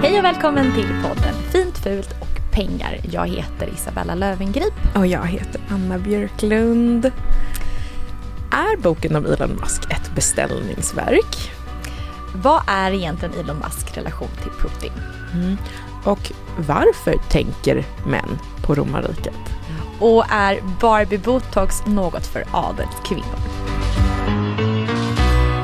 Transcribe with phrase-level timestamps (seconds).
[0.00, 3.00] Hej och välkommen till podden Fint, fult och pengar.
[3.10, 4.74] Jag heter Isabella Lövengrip.
[4.94, 7.04] Och jag heter Anna Björklund.
[8.50, 11.52] Är boken om Elon Musk ett beställningsverk?
[12.34, 14.92] Vad är egentligen Elon Musks relation till Putin?
[15.34, 15.56] Mm.
[16.04, 19.38] Och varför tänker män på romarriket?
[20.00, 23.61] Och är Barbie Botox något för adelskvinnor?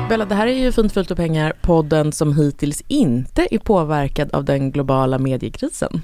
[0.09, 4.33] Bella, det här är ju Fint, fult och pengar, podden som hittills inte är påverkad
[4.33, 6.01] av den globala mediekrisen.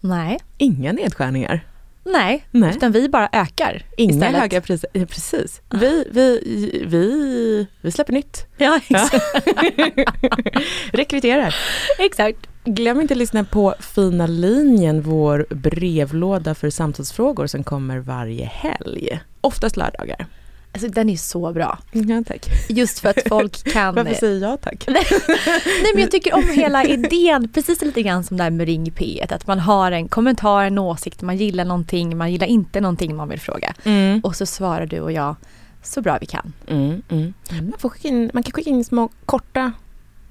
[0.00, 0.38] Nej.
[0.58, 1.60] Inga nedskärningar.
[2.04, 2.70] Nej, Nej.
[2.76, 4.40] utan vi bara ökar Inga istället.
[4.40, 4.90] höga priser.
[4.92, 5.60] Ja, precis.
[5.70, 6.40] Vi, vi,
[6.86, 8.46] vi, vi släpper nytt.
[8.56, 9.24] Ja, exakt.
[10.92, 11.54] Rekryterar.
[11.98, 12.38] exakt.
[12.64, 19.20] Glöm inte att lyssna på Fina linjen, vår brevlåda för samtalsfrågor som kommer varje helg.
[19.40, 20.26] Oftast lördagar.
[20.72, 21.78] Alltså den är så bra.
[21.92, 22.46] Ja, tack.
[22.68, 23.94] Just för att folk kan...
[23.94, 24.84] Varför säger jag tack?
[24.88, 28.86] Nej men jag tycker om hela idén, precis lite grann som det här med Ring
[28.86, 32.80] i P1, att man har en kommentar, en åsikt, man gillar någonting, man gillar inte
[32.80, 33.74] någonting man vill fråga.
[33.84, 34.20] Mm.
[34.24, 35.36] Och så svarar du och jag
[35.82, 36.52] så bra vi kan.
[36.66, 37.34] Mm, mm.
[37.50, 39.72] Man, får skicka in, man kan skicka in små korta,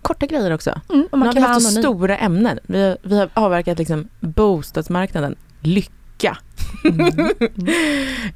[0.02, 0.81] korta grejer också.
[0.90, 2.59] Mm, och Man har kan vi vara haft så stora ämnen.
[2.64, 5.92] Vi har, vi har avverkat liksom bostadsmarknaden, lycka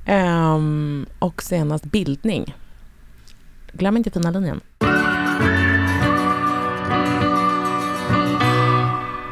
[0.06, 2.56] Ehm, och senast bildning.
[3.74, 4.62] Glöm inte fina linjen.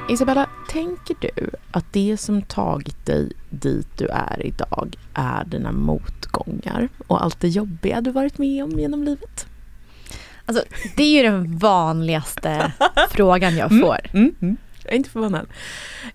[0.10, 6.90] Isabella, tänker du att det som tagit dig dit du är idag är dina motgångar
[7.08, 9.48] och allt det jobbiga du varit med om genom livet?
[10.46, 10.64] Alltså,
[10.96, 12.72] det är ju den vanligaste
[13.10, 13.98] frågan jag får.
[14.14, 14.58] Mm, mm.
[14.90, 15.48] Jag är inte förvånad.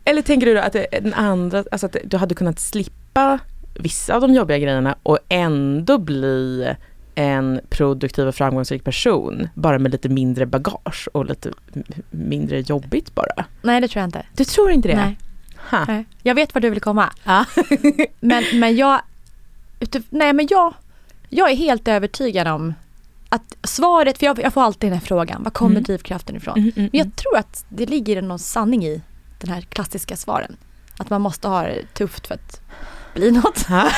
[0.04, 3.38] Eller tänker du då att den andra, alltså att du hade kunnat slippa
[3.74, 6.68] vissa av de jobbiga grejerna och ändå bli
[7.14, 11.50] en produktiv och framgångsrik person, bara med lite mindre bagage och lite
[12.10, 13.44] mindre jobbigt bara?
[13.62, 14.26] Nej det tror jag inte.
[14.36, 14.96] Du tror inte det?
[14.96, 15.18] Nej.
[15.70, 15.84] Ha.
[15.84, 16.04] Nej.
[16.22, 17.12] Jag vet var du vill komma.
[17.24, 17.44] Ja.
[18.20, 19.00] Men, men jag,
[20.10, 20.74] nej men jag,
[21.28, 22.74] jag är helt övertygad om
[23.34, 25.82] att svaret, för jag, jag får alltid den här frågan, var kommer Mm.
[25.82, 26.58] drivkraften ifrån?
[26.58, 29.02] Mm, mm, Men jag tror att det ligger någon sanning i
[29.40, 30.56] den här klassiska svaren.
[30.98, 32.60] Att man måste ha det tufft för att
[33.14, 33.66] bli något.
[33.68, 33.88] Ja.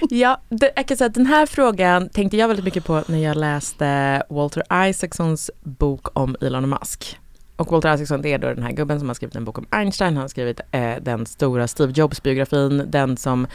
[0.10, 3.18] ja, det, jag kan säga att den här frågan tänkte jag väldigt mycket på när
[3.18, 7.18] jag läste Walter Isaacsons bok om Elon Musk.
[7.56, 9.66] Och Walter Isaacson det är då den här gubben som har skrivit en bok om
[9.70, 13.46] Einstein, han har skrivit eh, den stora Steve Jobs-biografin, den som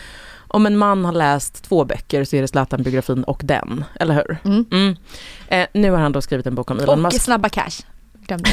[0.51, 4.37] om en man har läst två böcker så är det Zlatan-biografin och den, eller hur?
[4.45, 4.65] Mm.
[4.71, 4.95] Mm.
[5.47, 7.21] Eh, nu har han då skrivit en bok om Elon Och Musk.
[7.21, 7.81] Snabba Cash.
[8.27, 8.49] Glömde.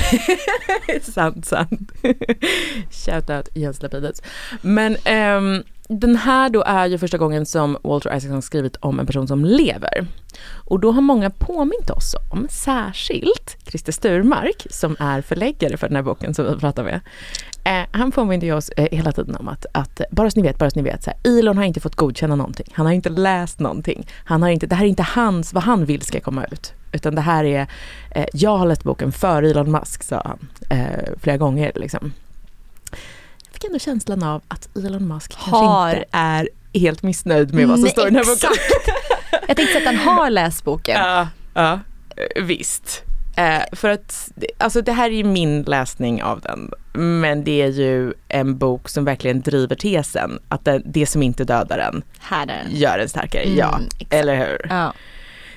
[1.03, 1.93] sant, sant.
[2.91, 4.23] Shoutout Jens Lapidus.
[4.63, 9.07] Men ehm, den här då är ju första gången som Walter Isaacson skrivit om en
[9.07, 10.07] person som lever.
[10.53, 15.97] Och då har många påmint oss om, särskilt Christer Sturmark, som är förläggare för den
[15.97, 17.01] här boken som vi pratar med.
[17.65, 20.59] Eh, han påminner ju oss eh, hela tiden om att, att, bara så ni vet,
[20.59, 22.67] bara så ni vet, så här, Elon har inte fått godkänna någonting.
[22.73, 24.07] Han har inte läst någonting.
[24.25, 26.73] Han har inte, det här är inte hans, vad han vill ska komma ut.
[26.93, 27.67] Utan det här är,
[28.11, 30.49] eh, jag har läst boken för Elon Musk, sa han
[30.79, 31.73] eh, flera gånger.
[31.75, 32.13] Liksom.
[33.59, 35.51] Fick ändå känslan av att Elon Musk Har-
[35.91, 38.51] kanske inte är helt missnöjd med vad som står i den här boken.
[39.49, 41.01] Jag tänkte att han har läst boken.
[41.01, 41.81] Ja, ja,
[42.43, 43.03] visst.
[43.37, 46.71] Eh, för att, alltså det här är ju min läsning av den.
[47.21, 51.45] Men det är ju en bok som verkligen driver tesen att det, det som inte
[51.45, 52.03] dödar en
[52.71, 53.43] gör en starkare.
[53.43, 54.15] Mm, ja, exakt.
[54.15, 54.67] eller hur?
[54.69, 54.93] Ja.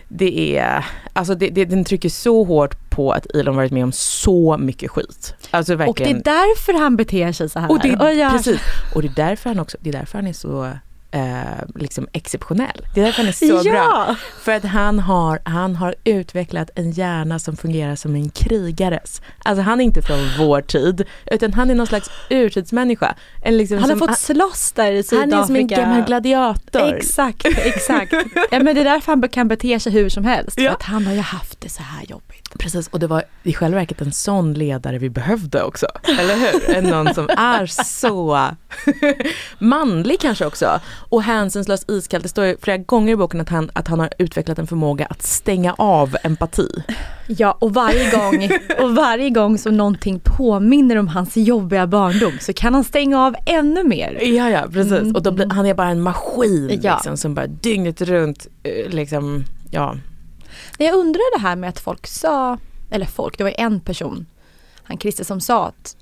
[0.08, 3.92] Det är, alltså det, det, den trycker så hårt på att Elon varit med om
[3.92, 5.36] så mycket skit.
[5.52, 6.18] Alltså Och det verkligen.
[6.18, 7.72] är därför han beter sig så här.
[7.72, 8.62] Och det, Och jag- precis.
[8.96, 10.70] Och det är därför han också, det är därför han är så
[11.14, 11.32] eh,
[11.76, 12.88] liksom exceptionell.
[12.96, 13.32] Det är därför han är
[13.64, 13.74] så bra.
[13.76, 14.16] ja.
[14.44, 19.22] För att han har, han har utvecklat en hjärna som fungerar som en krigares.
[19.46, 23.16] Alltså han är inte från vår tid, utan han är någon slags urtidsmänniska.
[23.44, 25.38] En liksom Han har som, fått slåss där i han Sydafrika.
[25.38, 26.94] är som en gammal gladiator.
[26.96, 28.14] Exakt, exakt.
[28.52, 30.60] ja, men det är därför han kan bete sig hur som helst.
[30.60, 30.70] Ja.
[30.70, 32.41] För att han har ju haft det så här jobbigt.
[32.60, 35.86] Precis, och det var i själva verket en sån ledare vi behövde också.
[36.20, 36.76] Eller hur?
[36.76, 38.48] En någon som är så
[39.60, 40.80] manlig kanske också.
[41.10, 42.22] Och hänsynslöst iskall.
[42.22, 45.06] Det står ju flera gånger i boken att han, att han har utvecklat en förmåga
[45.06, 46.68] att stänga av empati.
[47.28, 48.50] Ja, och varje gång,
[48.80, 53.36] och varje gång som någonting påminner om hans jobbiga barndom så kan han stänga av
[53.46, 54.18] ännu mer.
[54.22, 54.92] Ja, ja, precis.
[54.92, 56.94] Mm, Och då blir, han är bara en maskin Ja.
[56.96, 59.96] liksom, som bara dygnet runt eh, liksom, ja.
[60.86, 62.58] Jag undrar det här med att folk sa,
[62.90, 64.26] eller folk, det var en person,
[64.84, 65.96] han Christer som sa att,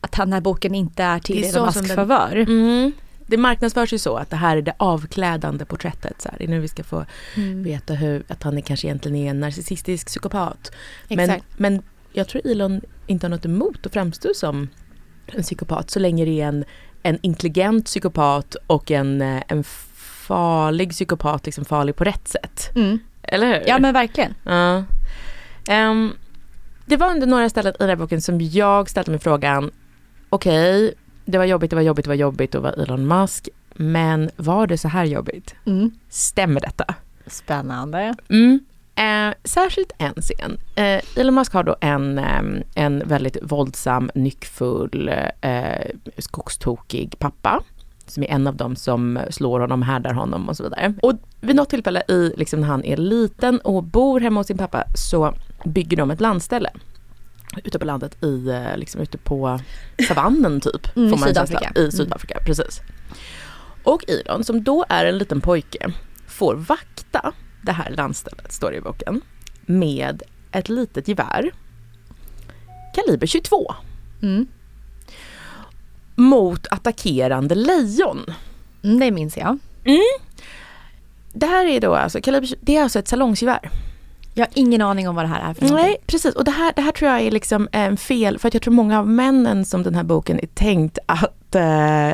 [0.00, 2.36] att den här boken inte är till Elon Musks favör.
[2.36, 2.92] Mm.
[3.26, 6.22] Det marknadsförs ju så att det här är det avklädande porträttet.
[6.22, 6.38] Så här.
[6.38, 7.04] Det är nu vi ska få
[7.36, 7.62] Mm.
[7.62, 10.72] veta hur, att han är kanske egentligen är en narcissistisk psykopat.
[11.08, 11.44] Men, Exakt.
[11.56, 14.68] men jag tror Elon inte har något emot att framstå som
[15.26, 16.64] en psykopat så länge det är en,
[17.02, 19.64] en intelligent psykopat och en, eh, en
[20.26, 22.70] farlig psykopat, liksom farlig på rätt sätt.
[22.74, 22.98] Mm.
[23.22, 23.68] Eller hur?
[23.68, 24.34] Ja men verkligen.
[24.44, 24.84] Ja.
[25.68, 26.12] Ehm,
[26.86, 29.70] det var under några ställen i den här boken som jag ställde mig frågan,
[30.28, 30.94] okej,
[31.24, 34.66] det var jobbigt, det var jobbigt, det var jobbigt att vara Elon Musk, men var
[34.66, 35.54] det så här jobbigt?
[35.66, 35.90] Mm.
[36.08, 36.94] Stämmer detta?
[37.26, 38.14] Spännande.
[38.28, 38.60] Mm.
[38.94, 40.58] Eh, särskilt en scen.
[40.76, 45.08] Eh, Elon Musk har då en, ehm, en väldigt våldsam, nyckfull,
[45.40, 47.62] eh, skogstokig pappa.
[48.10, 50.94] Som är en av dem som slår honom, härdar honom och så vidare.
[51.02, 54.58] Och vid något tillfälle i, liksom när han är liten och bor hemma hos sin
[54.58, 55.34] pappa så
[55.64, 56.70] bygger de ett landställe.
[57.64, 59.60] Ute på landet i, eh, liksom ute på
[60.08, 60.96] savannen typ.
[60.96, 61.58] Mm, får man en känsla.
[61.58, 61.80] Sydafrika.
[61.80, 62.80] I Sydafrika, precis.
[63.84, 65.92] Och Elon, som då är en liten pojke,
[66.26, 69.20] får vakta det här landstället, står det i boken,
[69.66, 70.22] med
[70.52, 71.50] ett litet gevär.
[72.94, 73.74] Kaliber 22.
[74.22, 74.46] Mm.
[76.20, 78.24] Mot attackerande lejon.
[78.82, 79.58] Mm, det minns jag.
[81.32, 83.70] Det här är då alltså, kaliber, 20 det är alltså ett salongsgevär.
[84.34, 85.96] Jag har ingen aning om vad det här är för Nej, någonting.
[86.06, 86.34] precis.
[86.34, 88.74] Och det här, det här tror jag är liksom en fel, för att jag tror
[88.74, 92.10] många av männen som den här boken är tänkt att äh,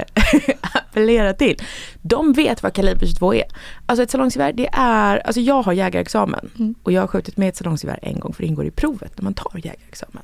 [0.72, 1.58] appellera till,
[2.02, 3.44] de vet vad kaliber 22 är.
[3.86, 6.74] Alltså ett salongsgevär, det är, alltså jag har jägarexamen Mm.
[6.82, 9.24] och jag har skjutit med ett salongsgevär en gång för det ingår i provet när
[9.24, 10.22] man tar jägarexamen.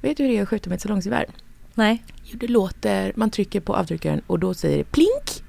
[0.00, 1.26] Vet du hur det är att skjuta med ett salongsgevär?
[1.74, 2.04] Nej.
[2.24, 5.44] Jo, det låter, man trycker på avtryckaren och då säger det plink.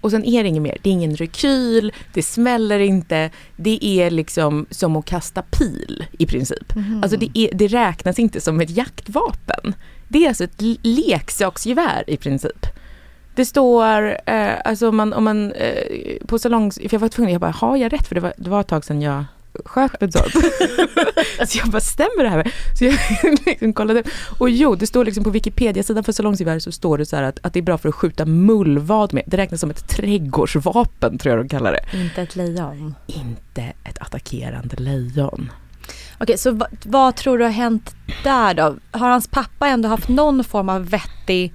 [0.00, 0.78] Och sen är det inget mer.
[0.82, 3.30] Det är ingen rekyl, det smäller inte.
[3.56, 6.74] Det är liksom som att kasta pil i princip.
[6.74, 7.00] Mhm.
[7.02, 9.74] Alltså det, är, det räknas inte som ett jaktvapen.
[10.08, 12.66] Det är alltså ett leksaksgevär i princip.
[13.34, 16.78] Det står, eh, alltså om man, om man eh, på salongs...
[16.78, 18.06] För jag var tvungen, jag bara, har jag rätt?
[18.06, 19.24] För det var, det var ett tag sedan jag
[19.64, 20.32] sköt med sånt.
[21.50, 22.52] så jag bara, stämmer det här?
[22.78, 22.94] Så jag
[23.46, 24.02] liksom kollade.
[24.38, 27.38] Och jo, det står liksom på Wikipedia-sidan för salongsgevär så står det så här att,
[27.42, 29.22] att det är bra för att skjuta mullvad med.
[29.26, 31.98] Det räknas som ett trädgårdsvapen tror jag de kallar det.
[31.98, 32.94] Inte ett lejon.
[33.06, 35.52] Inte ett attackerande lejon.
[36.18, 37.94] Okej, så vad, vad tror du har hänt
[38.24, 38.76] där då?
[38.90, 41.54] Har hans pappa ändå haft någon form av vettig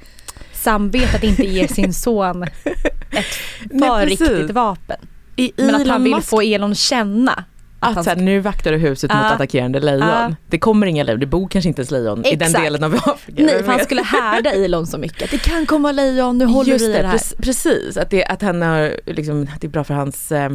[0.53, 2.44] samvete att inte ge sin son
[3.12, 3.25] ett
[3.72, 4.29] Nej, för precis.
[4.29, 4.98] riktigt vapen?
[5.36, 7.44] I Men att han vill Musk- få Elon känna
[7.80, 9.30] att, Att så här, nu vaktar du huset mot Ja.
[9.34, 10.08] attackerande lejon.
[10.08, 10.36] Ja.
[10.48, 12.64] Det kommer inga lejon, det bor kanske inte ens lejon i den Exakt.
[12.64, 13.44] delen av Afrika.
[13.44, 15.24] Nej, för han skulle härda Elon så mycket.
[15.24, 17.18] Att det kan komma lejon, nu håller Just vi det, det här.
[17.18, 17.98] prec- precis.
[17.98, 20.52] Att, det, att han har, liksom, att det är bra för hans eh,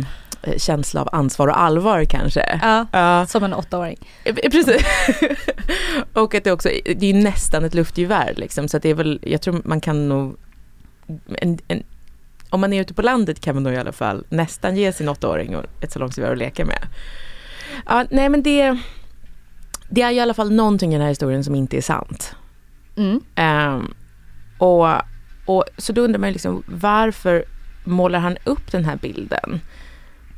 [0.56, 2.60] känsla av ansvar och allvar kanske.
[2.62, 3.96] Ja, Ja, som en åttaåring.
[4.24, 4.82] eh, precis.
[6.12, 9.20] och att det också, det är nästan ett luftgevär liksom, så att det är väl,
[9.22, 10.36] jag tror man kan nog,
[11.38, 11.82] en, en,
[12.54, 15.08] om man är ute på landet kan man nog i alla fall nästan ge sin
[15.08, 16.86] åttaåring ett salongsgevär att leka med.
[17.86, 18.78] Ja, nej men det,
[19.88, 22.36] det är i alla fall någonting i den här historien som inte är sant.
[22.96, 23.20] Mm.
[23.34, 23.94] Ehm,
[24.58, 24.86] och,
[25.46, 27.44] och så då undrar man liksom varför
[27.84, 29.60] målar han upp den här bilden?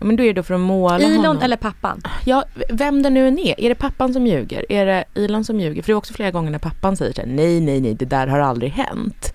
[0.01, 1.43] Men då är det då för att måla Elon honom.
[1.43, 2.03] eller pappan?
[2.25, 3.61] Ja, vem det nu än är.
[3.61, 4.73] Är det pappan som ljuger?
[4.73, 5.83] Är det Elon som ljuger?
[5.83, 8.05] För det är också flera gånger när pappan säger så här, nej, nej, nej, det
[8.05, 9.35] där har aldrig hänt.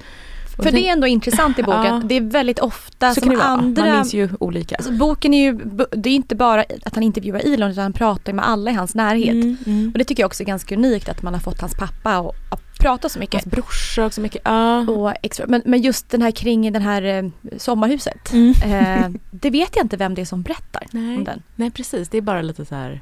[0.64, 1.86] För det är ändå intressant i boken.
[1.86, 2.02] Ja.
[2.06, 3.86] Det är väldigt ofta Så som andra...
[3.86, 4.76] Man minns ju olika.
[4.76, 5.60] Alltså, boken är ju,
[5.92, 8.96] det är inte bara att han intervjuar Elon utan han pratar med alla i hans
[8.96, 9.34] närhet.
[9.34, 9.92] Mm, mm.
[9.94, 12.36] Och det tycker jag också är ganska unikt att man har fått hans pappa att,
[12.52, 13.34] att prata så mycket.
[13.34, 14.42] Hans brorsa också mycket.
[14.46, 14.80] Ja.
[14.80, 18.34] Och extra, men, men just den här kring det här eh, sommarhuset.
[18.34, 18.54] Mm.
[18.64, 21.18] Eh, det vet jag inte vem det är som berättar Nej.
[21.18, 21.42] om den.
[21.56, 23.02] Nej precis, det är bara lite så här.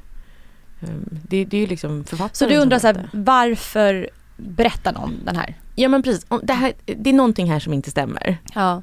[0.81, 5.13] um, det, det är ju liksom författaren Så du undrar så här, varför berättar någon
[5.25, 5.55] den här?
[5.81, 8.37] Ja men precis, det, här, det är någonting här som inte stämmer.
[8.55, 8.81] Ja.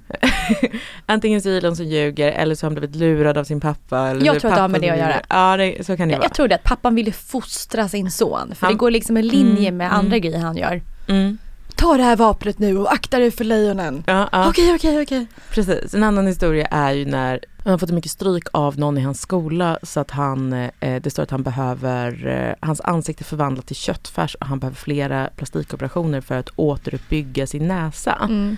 [1.07, 3.99] Antingen så är Elon som ljuger eller så har han blivit lurad av sin pappa.
[3.99, 5.21] Eller Jag tror att det har med det att göra.
[5.29, 6.25] Ja det, så kan det Jag, vara.
[6.27, 8.55] jag tror det att pappan ville fostra sin son.
[8.55, 9.99] För Han- det går liksom i linje Mm, med mm.
[9.99, 10.83] andra grejer han gör.
[11.09, 11.39] Mm.
[11.75, 14.05] Ta det här vapnet nu och akta dig för lejonen.
[14.07, 14.49] Ja, ja.
[14.49, 15.27] Okej, okej, okej.
[15.51, 15.95] Precis.
[15.95, 19.21] En annan historia är ju när han har fått mycket stryk av någon i hans
[19.21, 23.77] skola så att han, eh, det står att han behöver, eh, hans ansikte förvandlat till
[23.77, 28.19] köttfärs och han behöver flera plastikoperationer för att återuppbygga sin näsa.
[28.29, 28.57] Mm.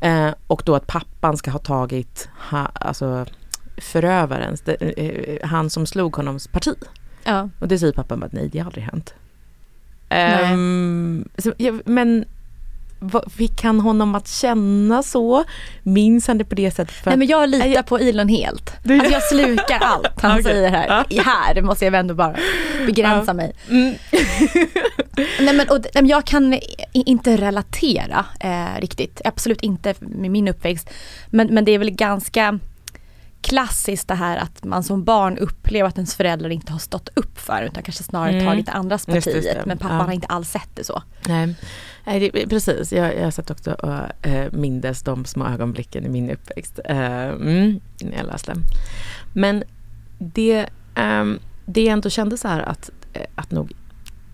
[0.00, 3.26] Eh, och då att pappan ska ha tagit, ha, alltså
[3.76, 6.74] förövarens, det, eh, han som slog honoms parti.
[7.24, 7.48] Ja.
[7.58, 9.14] Och det säger pappan att nej det har aldrig hänt.
[10.08, 12.24] Ehm, så, ja, men
[12.98, 15.44] vad, fick han honom att känna så?
[15.82, 16.94] Minns han det på det sättet?
[16.94, 18.72] För Nej men jag litar jag- på Elon helt.
[18.90, 20.44] Alltså jag slukar allt han Okej.
[20.44, 21.04] säger här.
[21.08, 21.22] Ja.
[21.22, 22.36] Här måste jag ändå bara
[22.86, 23.32] begränsa Ja.
[23.34, 23.52] mig.
[23.70, 23.94] Mm.
[25.40, 26.58] Nej men och, nej, jag kan
[26.92, 29.20] inte relatera eh, riktigt.
[29.24, 30.90] Absolut inte med min uppväxt.
[31.30, 32.58] Men, men det är väl ganska
[33.40, 37.38] klassiskt det här att man som barn upplever att ens föräldrar inte har stått upp
[37.38, 38.46] för utan kanske snarare Mm.
[38.46, 39.44] tagit andras Just partiet.
[39.44, 39.62] just det.
[39.66, 40.04] Men pappan Ja.
[40.04, 41.02] har inte alls sett det så.
[41.28, 41.54] Nej,
[42.04, 42.92] Nej det, precis.
[42.92, 47.80] Jag, jag satt också och äh, mindes de små ögonblicken i min uppväxt eh, mm,
[48.02, 48.54] när jag läste.
[49.32, 49.64] Men
[50.18, 53.72] det, ehm, det jag ändå kände så här att, eh, att nog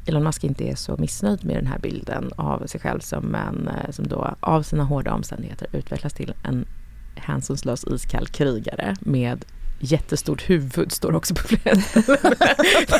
[0.06, 3.70] Elon Musk inte är så missnöjd med den här bilden av sig själv som en
[3.90, 6.66] som då av sina hårda omständigheter utvecklas till en
[7.14, 9.44] hänsynslös iskall krigare med
[9.82, 12.16] jättestort huvud står också på flera ställen.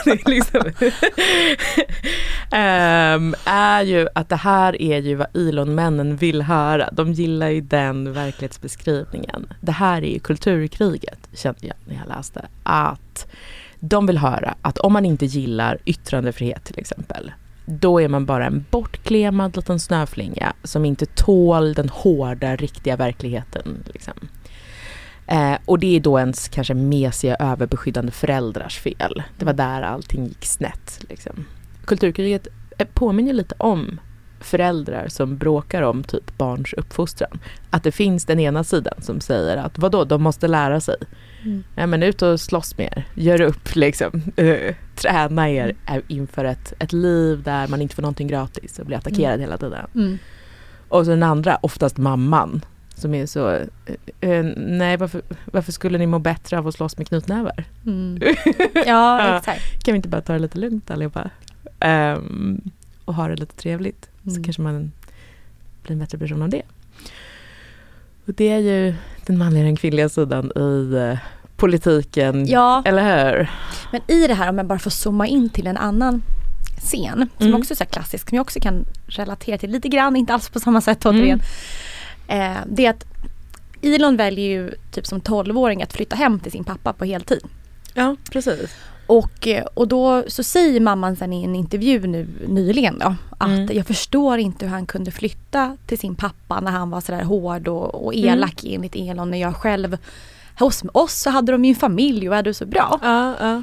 [0.07, 0.61] Är liksom,
[3.21, 6.91] um, är ju att det här är ju vad Elon-männen vill höra.
[6.93, 9.53] De gillar ju den verklighetsbeskrivningen.
[9.61, 12.49] Det här är ju kulturkriget, kände jag när jag läste.
[12.63, 13.27] Att
[13.81, 17.33] de vill höra att om man inte gillar yttrandefrihet till exempel,
[17.65, 23.85] då är man bara en bortklemad liten snöflinga som inte tål den hårda, riktiga verkligheten.
[23.93, 24.15] Liksom.
[25.27, 29.23] Eh, och det är då ens kanske mesiga, överbeskyddande föräldrars fel.
[29.39, 31.05] Det var där allting gick snett.
[31.09, 31.45] Liksom.
[31.85, 34.01] Kulturkriget eh, påminner lite om
[34.41, 37.41] föräldrar som bråkar om typ barns uppfostran.
[37.71, 40.97] Att det finns den ena sidan som säger att vadå, de måste lära sig.
[41.45, 41.65] Mm.
[41.75, 44.23] Ja, men ut och slåss med er, gör upp liksom.
[44.37, 48.87] Eh, träna er eh, inför ett, ett liv där man inte får någonting gratis och
[48.87, 49.87] blir attackerad hela tiden.
[49.95, 50.19] Mm.
[50.89, 53.51] Och så den andra, oftast mamman, som är så,
[54.21, 57.65] eh, nej varför, varför skulle ni må bättre av att slåss med knutnävar?
[57.87, 58.19] Mm.
[58.87, 59.85] Ja, exakt.
[59.85, 61.31] Kan vi inte bara ta det lite lugnt allihopa?
[61.81, 62.61] Ehm,
[63.05, 64.11] och ha det lite trevligt.
[64.23, 64.35] Mm.
[64.35, 64.93] Så kanske man
[65.83, 66.63] blir en bättre person av det.
[68.27, 68.95] Och det är ju
[69.27, 71.19] den manliga och den kvinnliga sidan i eh,
[71.57, 73.03] politiken, Ja, eller
[73.33, 73.51] hur?
[73.93, 76.23] men i det här om jag bara får zooma in till en annan
[76.81, 77.61] scen som Mm.
[77.61, 80.61] också är så klassisk, som jag också kan relatera till lite grann, inte alls på
[80.61, 81.41] samma sätt återigen.
[82.29, 83.05] Eh, det är att
[83.83, 87.41] Elon väljer ju typ som 12-åring att flytta hem till sin pappa på heltid.
[87.95, 88.71] Ja, precis.
[89.19, 93.49] Och, eh, och då så säger mamman sen i en intervju nu nyligen då att
[93.49, 93.77] Mm.
[93.77, 97.69] jag förstår inte hur han kunde flytta till sin pappa när han var sådär hård
[97.69, 99.99] och, och elak enligt Elon när jag själv
[100.59, 102.99] hos oss så hade de ju en familj och hade det så bra.
[103.03, 103.63] Ja, ja.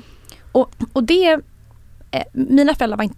[0.52, 1.40] Och, och det,
[2.12, 3.18] eh, mina föräldrar var inte,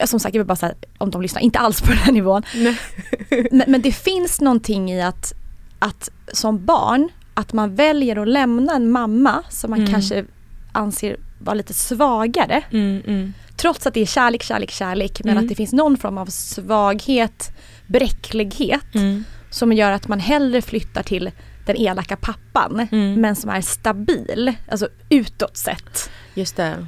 [0.00, 2.12] eh, som sagt jag vill bara säga om de lyssnar, inte alls på den här
[2.12, 2.42] nivån.
[3.50, 5.32] Men, men det finns någonting i att,
[5.78, 9.92] att som barn, att man väljer att lämna en mamma som man Mm.
[9.92, 10.24] kanske
[10.72, 12.62] anser vara lite svagare.
[12.70, 13.32] Mm, mm.
[13.56, 15.20] Trots att det är kärlek, kärlek, kärlek.
[15.24, 15.44] Men Mm.
[15.44, 17.52] att det finns någon form av svaghet,
[17.86, 18.94] bräcklighet.
[18.94, 19.24] Mm.
[19.50, 21.30] Som gör att man hellre flyttar till
[21.66, 22.88] den elaka pappan.
[22.92, 23.20] Mm.
[23.20, 26.10] Men som är stabil, alltså utåt sett.
[26.34, 26.86] Just det.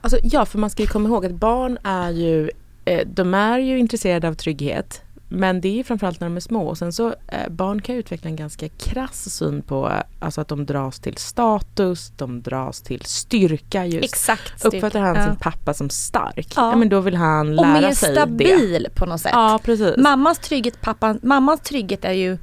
[0.00, 2.50] Alltså, ja, för man ska ju komma ihåg att barn är ju,
[2.84, 5.02] eh, de är ju intresserade av trygghet.
[5.34, 6.66] Men det är framförallt när de är små.
[6.68, 10.48] Och sen så, eh, barn kan utveckla en ganska krass syn på, eh, alltså att
[10.48, 14.04] de dras till status, de dras till styrka just.
[14.04, 14.64] Exakt.
[14.64, 15.26] Uppfattar han Ja.
[15.26, 16.70] sin pappa som stark, Ja.
[16.70, 16.76] ja.
[16.76, 18.20] men då vill han Och lära mer sig det.
[18.20, 19.32] stabil på något sätt.
[19.34, 19.96] Ja, precis.
[19.96, 22.38] Mammans trygghet, pappan, mammans trygghet är ju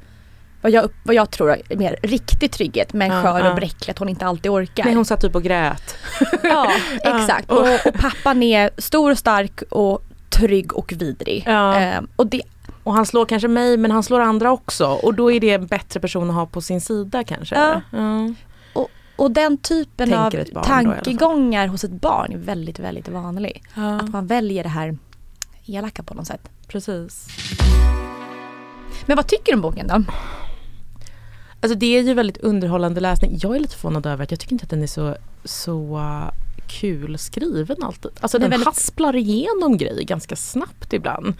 [0.62, 3.98] vad jag, vad jag tror är mer riktig trygghet men Ja, skör och bräcklig, att
[3.98, 4.84] hon inte alltid orkar.
[4.84, 5.96] Nej, hon satt typ och grät.
[6.42, 6.72] Ja,
[7.04, 7.50] exakt.
[7.50, 11.44] Och, och pappan är stor och stark och trygg och vidrig.
[11.46, 11.74] Ja.
[11.74, 12.42] Ehm, och det,
[12.82, 15.66] Och han slår kanske mig men han slår andra också och då är det en
[15.66, 17.54] bättre person att ha på sin sida kanske.
[17.54, 17.80] Ja.
[17.90, 18.34] Ja.
[18.72, 23.62] Och, och den typen Tänker av tankegångar hos ett barn är väldigt, väldigt vanlig.
[23.74, 23.96] Ja.
[23.96, 24.98] Att man väljer det här
[25.66, 26.50] elaka på något sätt.
[26.68, 27.28] Precis.
[29.06, 30.04] Men vad tycker du om boken då?
[31.62, 33.38] Alltså det är ju väldigt underhållande läsning.
[33.42, 36.00] Jag är lite förvånad över att jag tycker inte att den är så, så
[36.70, 38.10] kul skriven alltid.
[38.20, 41.34] Alltså Den väldigt- hasplar igenom grejer ganska snabbt ibland.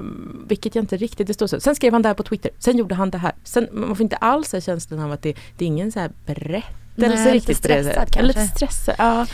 [0.00, 1.60] Um, vilket jag inte riktigt, det står så.
[1.60, 3.32] Sen skrev han det här på Twitter, sen gjorde han det här.
[3.44, 6.72] Sen, man får inte alls känslan av att det, det är ingen så här berättelse
[7.06, 7.62] Nej, lite riktigt.
[7.62, 8.16] på det sättet.
[8.16, 8.56] Ja, Lite kanske.
[8.56, 9.26] stressad, ja.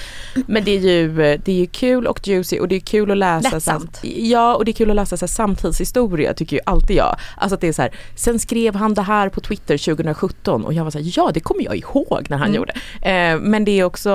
[0.46, 1.12] Men det är, ju,
[1.44, 3.48] det är ju kul och juicy och det är kul att läsa.
[3.50, 4.00] så Lättsamt.
[4.02, 7.16] Ja och det är kul att läsa så här, samtidshistoria tycker ju alltid jag.
[7.36, 10.72] Alltså att det är så här, sen skrev han det här på Twitter 2017 och
[10.74, 12.56] jag var så här, ja det kommer jag ihåg när han Mm.
[12.56, 12.72] gjorde.
[13.02, 14.10] Eh, men det är också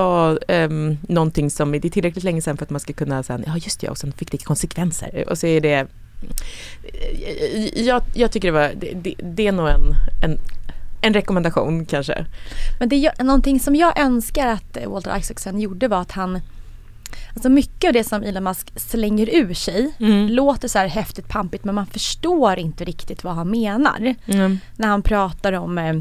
[0.47, 3.57] um, någonting som, det är tillräckligt länge sedan för att man ska kunna säga, ja
[3.57, 5.23] just det, och sen fick det konsekvenser.
[5.29, 5.87] Och så är det,
[7.75, 9.81] jag, jag tycker det var, det, det, det är nog en,
[10.23, 10.37] en,
[11.01, 12.25] en rekommendation kanske.
[12.79, 16.41] Men det är någonting som jag önskar att eh, Walter Isaacson gjorde var att han
[17.33, 20.27] Alltså mycket av det som Elon Musk slänger ur sig Mm.
[20.29, 24.15] låter så här häftigt pampigt men man förstår inte riktigt vad han menar.
[24.25, 24.59] Mm.
[24.75, 25.95] När han pratar om eh,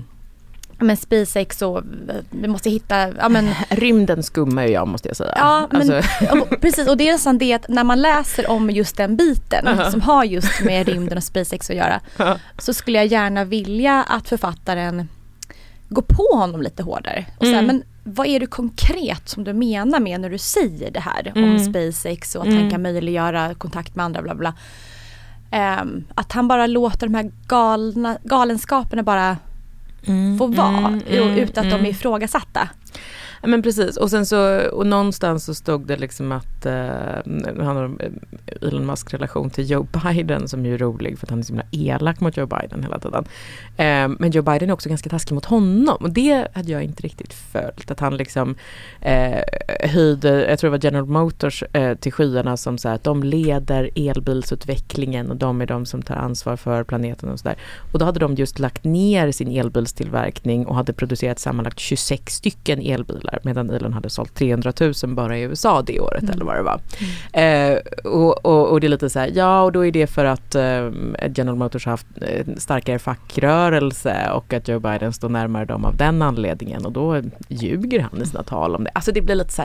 [0.78, 1.84] men SpaceX och eh,
[2.30, 5.32] vi måste hitta, ja men Rymden skummar ju jag måste jag säga.
[5.36, 8.70] Ja, men, Alltså- och, precis och det är nästan det att när man läser om
[8.70, 9.90] just den biten Uh-huh.
[9.90, 12.00] som har just med rymden och SpaceX att göra
[12.58, 15.08] så skulle jag gärna vilja att författaren
[15.88, 17.26] går på honom lite hårdare.
[17.38, 17.66] Och Mm.
[17.66, 21.44] men vad är det konkret som du menar med när du säger det här om
[21.44, 21.58] Mm.
[21.72, 22.60] SpaceX och att Mm.
[22.60, 24.54] han kan möjliggöra kontakt med andra bla bla.
[25.50, 29.36] Ehm, att han bara låter de här galna, galenskaperna bara
[30.38, 31.86] få vara Mm, mm, utan att de mm.
[31.86, 32.68] är ifrågasatta.
[33.42, 36.72] Ja, men precis och sen så och någonstans så stod det liksom att eh,
[37.24, 41.26] det handlar om eh, Elon Musk relation till Joe Biden som ju är rolig för
[41.26, 43.24] att han är så himla elak mot Joe Biden hela tiden.
[43.76, 47.02] Eh, men Joe Biden är också ganska taskig mot honom och det hade jag inte
[47.02, 47.90] riktigt följt.
[47.90, 48.54] Att han liksom
[49.00, 49.42] eh,
[49.90, 53.22] höjde, jag tror det var General Motors eh, till skyarna som så här, att de
[53.22, 57.56] leder elbilsutvecklingen och de är de som tar ansvar för planeten och sådär.
[57.92, 62.80] Och då hade de just lagt ner sin elbilstillverkning och hade producerat sammanlagt 26 stycken
[62.80, 66.34] elbilar medan Elon hade sålt 300 000 bara i USA det året Mm.
[66.34, 66.80] eller vad det var.
[67.32, 70.24] Eh, och, och, och det är lite så här, ja och då är det för
[70.24, 70.90] att eh,
[71.34, 75.96] General Motors har haft eh, starkare fackrörelse och att Joe Biden står närmare dem av
[75.96, 78.90] den anledningen och då ljuger han i sina tal om det.
[78.94, 79.62] Alltså det blir lite så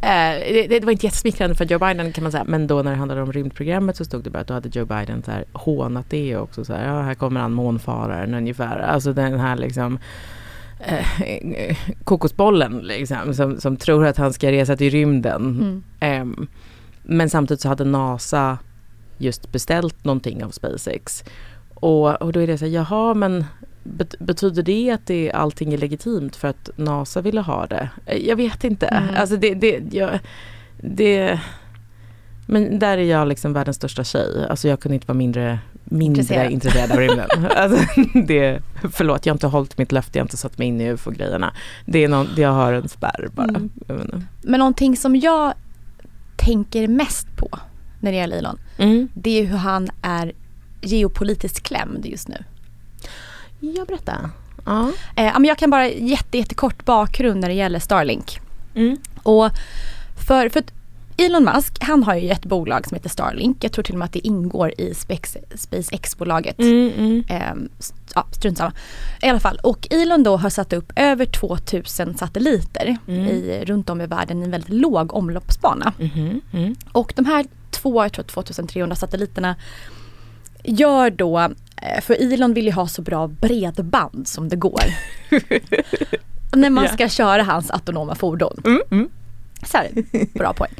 [0.00, 2.82] här, eh, det, det var inte jättesmickrande för Joe Biden kan man säga, men då
[2.82, 5.30] när det handlade om rymdprogrammet så stod det bara att då hade Joe Biden så
[5.30, 8.78] här hånat det också så här, ja här kommer han månfararen ungefär.
[8.78, 9.98] Alltså den här liksom
[10.86, 15.42] eh, kokosbollen liksom, som, som tror att han ska resa till rymden.
[15.42, 15.82] Mm.
[16.00, 16.46] Ehm,
[17.02, 18.58] men samtidigt så hade NASA
[19.18, 21.24] just beställt någonting av SpaceX.
[21.74, 23.44] Och, och då är det så här, jaha men
[23.82, 27.88] bet, betyder det att det, allting är legitimt för att NASA ville ha det?
[28.06, 28.86] Eh, Jag vet inte.
[28.86, 29.14] Mm.
[29.16, 30.18] Alltså det, det, jag,
[30.76, 31.40] det
[32.46, 34.46] men där är jag liksom världens största tjej.
[34.50, 35.58] Alltså jag kunde inte vara mindre,
[35.94, 36.50] mindre Intresserad.
[36.52, 37.28] intresserad, av rymden.
[37.56, 37.78] alltså
[38.26, 38.60] det,
[38.92, 41.52] förlåt, jag har inte hållit mitt löfte, jag har inte satt mig in i ufo-grejerna.
[41.86, 43.48] Det är någon, jag har en spärr bara.
[43.48, 43.70] Mm.
[44.42, 45.54] Men någonting som jag
[46.36, 47.48] tänker mest på
[48.00, 49.08] när det gäller Elon, Mm.
[49.14, 50.32] det är hur han är
[50.82, 52.44] geopolitiskt klämd just nu.
[53.60, 54.30] Jag berättar.
[54.64, 54.90] Ja.
[55.16, 58.40] Eh, jag kan bara jätte, jättekort bakgrund när det gäller Starlink.
[58.74, 58.96] Mm.
[59.22, 59.50] Och
[60.26, 60.62] för, för
[61.16, 63.64] Elon Musk, han har ju ett bolag som heter Starlink.
[63.64, 64.94] Jag tror till och med att det ingår i
[65.56, 66.58] SpaceX-bolaget.
[66.58, 67.24] Mm, mm.
[67.28, 67.68] Ehm,
[68.14, 68.72] ja, strunt samma.
[69.22, 69.58] I alla fall.
[69.62, 73.26] Och Elon då har satt upp över 2000 satelliter Mm.
[73.28, 75.92] i, runt om i världen i en väldigt låg omloppsbana.
[75.98, 76.74] Mhm, mm.
[76.92, 79.56] Och de här två, jag tror 2300 satelliterna
[80.64, 84.82] gör då, eh, för Elon vill ju ha så bra bredband som det går.
[86.56, 86.90] när man Ja.
[86.92, 88.62] ska köra hans autonoma fordon.
[89.64, 89.90] Så här,
[90.38, 90.74] bra poäng.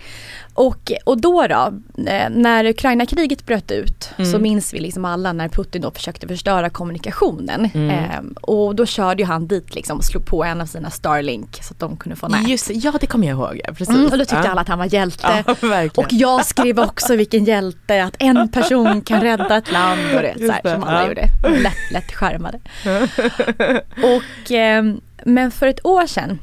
[0.55, 1.73] Och, och då då,
[2.07, 4.33] eh, när Ukraina-kriget bröt ut Mm.
[4.33, 7.71] så minns vi liksom alla när Putin då försökte förstöra kommunikationen.
[7.75, 7.91] Mm.
[7.91, 11.59] Ehm, och då körde ju han dit liksom och slog på en av sina Starlink
[11.63, 12.49] så att de kunde få nät.
[12.49, 13.61] Just ja det kommer jag ihåg.
[13.65, 13.89] Ja, precis.
[13.95, 14.51] Mm, och då tyckte ja.
[14.51, 15.45] alla att han var hjälte.
[15.63, 15.89] Ja.
[15.95, 20.35] Och jag skrev också vilken hjälte, att en person kan rädda ett land och det,
[20.39, 21.09] så här, det, som alla ja.
[21.09, 21.29] gjorde.
[21.63, 22.59] Lätt, lätt skärmade.
[23.97, 26.39] och, ehm, men för ett år sedan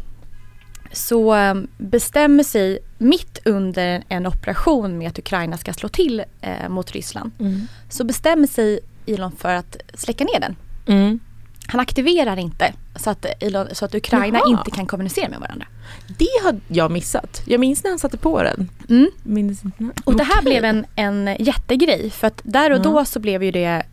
[0.94, 6.70] så ehm, bestämmer sig mitt under en operation med att Ukraina ska slå till eh,
[6.70, 7.32] mot Ryssland.
[7.40, 7.68] Mm.
[7.90, 10.56] Så bestämmer sig Elon för att släcka ner den.
[10.88, 11.20] Mm.
[11.68, 14.50] han aktiverar inte så att, Elon, så att Ukraina Jaha.
[14.50, 15.68] inte kan kommunicera med varandra.
[16.08, 17.42] Det har jag missat.
[17.46, 18.70] Jag minns när han satte på den.
[18.90, 19.12] Mm.
[19.24, 19.62] Minns.
[20.04, 20.52] Och det här Okej.
[20.52, 23.84] blev en, en jättegrej för att där och då så blev ju det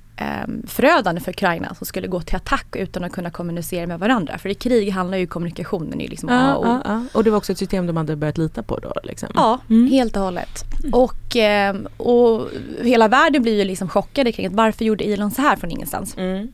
[0.66, 4.38] förödande för Ukraina som skulle gå till attack utan att kunna kommunicera med varandra.
[4.38, 7.04] För i krig handlar ju kommunikationen är liksom Ja, ja, ja.
[7.14, 8.92] Och det var också ett system de hade börjat lita på då?
[9.04, 9.28] Liksom.
[9.34, 9.90] Ja, Mm.
[9.90, 10.64] helt och hållet.
[10.92, 12.48] Och, ehm, och
[12.82, 16.16] hela världen blir ju liksom chockade kring att varför gjorde Elon så här från ingenstans?
[16.16, 16.52] Mm.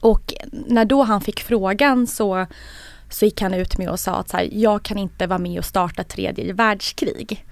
[0.00, 0.34] Och
[0.66, 2.46] när då han fick frågan så,
[3.10, 5.58] så gick han ut med och sa att så här, jag kan inte vara med
[5.58, 7.44] och starta tredje världskrig.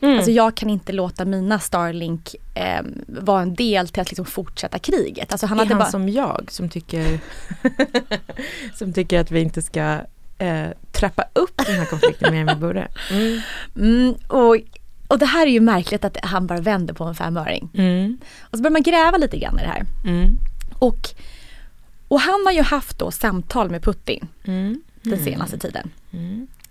[0.00, 0.16] Mm.
[0.16, 4.78] Alltså jag kan inte låta mina Starlink eh, vara en del till att liksom fortsätta
[4.78, 5.32] kriget.
[5.32, 7.20] Alltså han är hade han bara, som jag som tycker,
[8.78, 10.00] som tycker att vi inte ska
[10.38, 12.88] eh, trappa upp den här konflikten mer än vi borde?
[13.10, 13.40] Mm.
[13.76, 14.56] mm, och,
[15.08, 17.68] och det här är ju märkligt att han bara vänder på en femöring.
[17.74, 18.18] Mm.
[18.40, 19.84] Och så börjar man gräva lite grann i det här.
[20.04, 20.36] Mm.
[20.78, 21.08] Och,
[22.08, 24.82] och han har ju haft då samtal med Putin Mm.
[25.02, 25.90] den senaste tiden.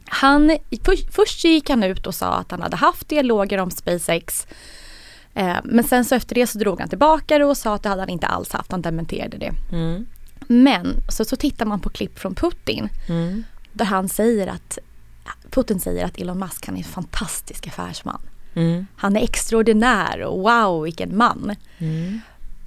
[0.07, 4.47] Han, för, först gick han ut och sa att han hade haft dialoger om SpaceX.
[5.33, 7.89] Eh, men sen så efter det så drog han tillbaka det och sa att det
[7.89, 8.71] hade han inte alls haft.
[8.71, 9.51] Han dementerade det.
[9.71, 10.05] Mm.
[10.47, 13.43] Men så, så tittar man på klipp från Putin Mm.
[13.73, 14.77] där han säger att
[15.49, 18.21] Putin säger att Elon Musk han är en fantastisk affärsman.
[18.53, 18.87] Mm.
[18.95, 21.55] Han är extraordinär och wow vilken man.
[21.77, 22.21] Mm.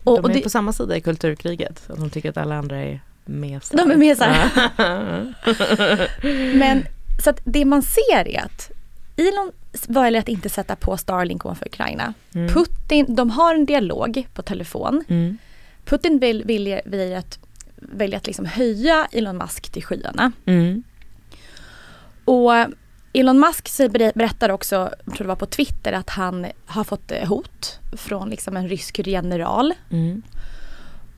[0.05, 1.83] Och, De och är det, på samma sida i kulturkriget.
[1.97, 3.77] De tycker att alla andra är mesar.
[3.77, 4.51] De är mesar.
[6.59, 6.85] Men
[7.23, 8.71] så att det man ser är att
[9.17, 9.53] Elon
[9.89, 12.15] väljer att inte sätta på Starlink ovanför Ukraina.
[12.35, 12.49] Mm.
[12.49, 15.05] Putin, de har en dialog på telefon.
[15.09, 15.39] Mm.
[15.85, 17.39] Putin vill, vill, vill att,
[17.77, 20.33] väljer att liksom höja Elon Musk till skyarna.
[20.47, 20.83] Mm.
[22.25, 22.53] Och
[23.13, 23.71] Elon Musk
[24.15, 28.31] berättar också, jag tror det var på Twitter, att han har fått eh, hot från
[28.31, 29.75] liksom en rysk general.
[29.91, 30.23] Mm.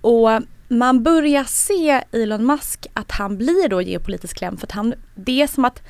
[0.00, 0.30] Och
[0.72, 5.42] man börjar se Elon Musk att han blir då geopolitisk kläm för att han, det
[5.42, 5.82] är som att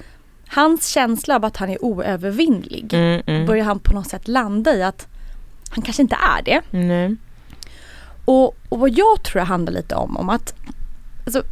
[0.49, 3.23] hans känsla av att han är oövervinnlig Mm.
[3.27, 3.47] Mm.
[3.47, 5.07] börjar han på något sätt landa i att
[5.71, 6.61] han kanske inte är det.
[6.71, 7.17] Nej.
[8.25, 10.55] Och, och vad jag tror det handlar lite om, om att
[11.25, 11.43] alltså,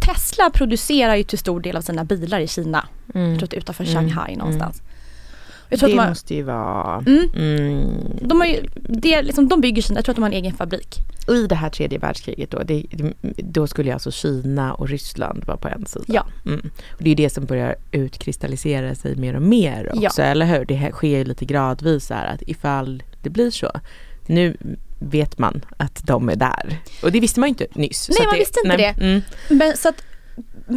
[0.00, 2.86] Tesla producerar ju till stor del av sina bilar i Kina.
[3.14, 3.30] Mm.
[3.30, 3.94] Jag tror att utanför Mm.
[3.94, 4.82] Shanghai någonstans.
[5.72, 7.04] Jag tror det att de, har, måste ju vara...
[7.06, 7.30] Mm.
[7.34, 8.18] Mm.
[8.20, 10.36] de, har ju, det är liksom, de bygger Kina, jag tror att de har en
[10.36, 10.98] egen fabrik.
[11.28, 12.84] I det här tredje världskriget då, det,
[13.36, 16.04] då skulle alltså Kina och Ryssland vara på en sida.
[16.08, 16.26] Ja.
[16.46, 16.70] Mm.
[16.90, 20.28] Och det är det som börjar utkristallisera sig mer och mer också, Ja.
[20.28, 20.64] eller hur?
[20.64, 23.70] Det sker ju lite gradvis här att ifall det blir så.
[24.26, 24.56] Nu
[24.98, 26.78] vet man att de är där.
[27.02, 28.08] Och det visste man ju inte nyss.
[28.08, 28.94] Nej, man det, visste inte det.
[29.04, 29.22] Mm.
[29.48, 30.02] Men så att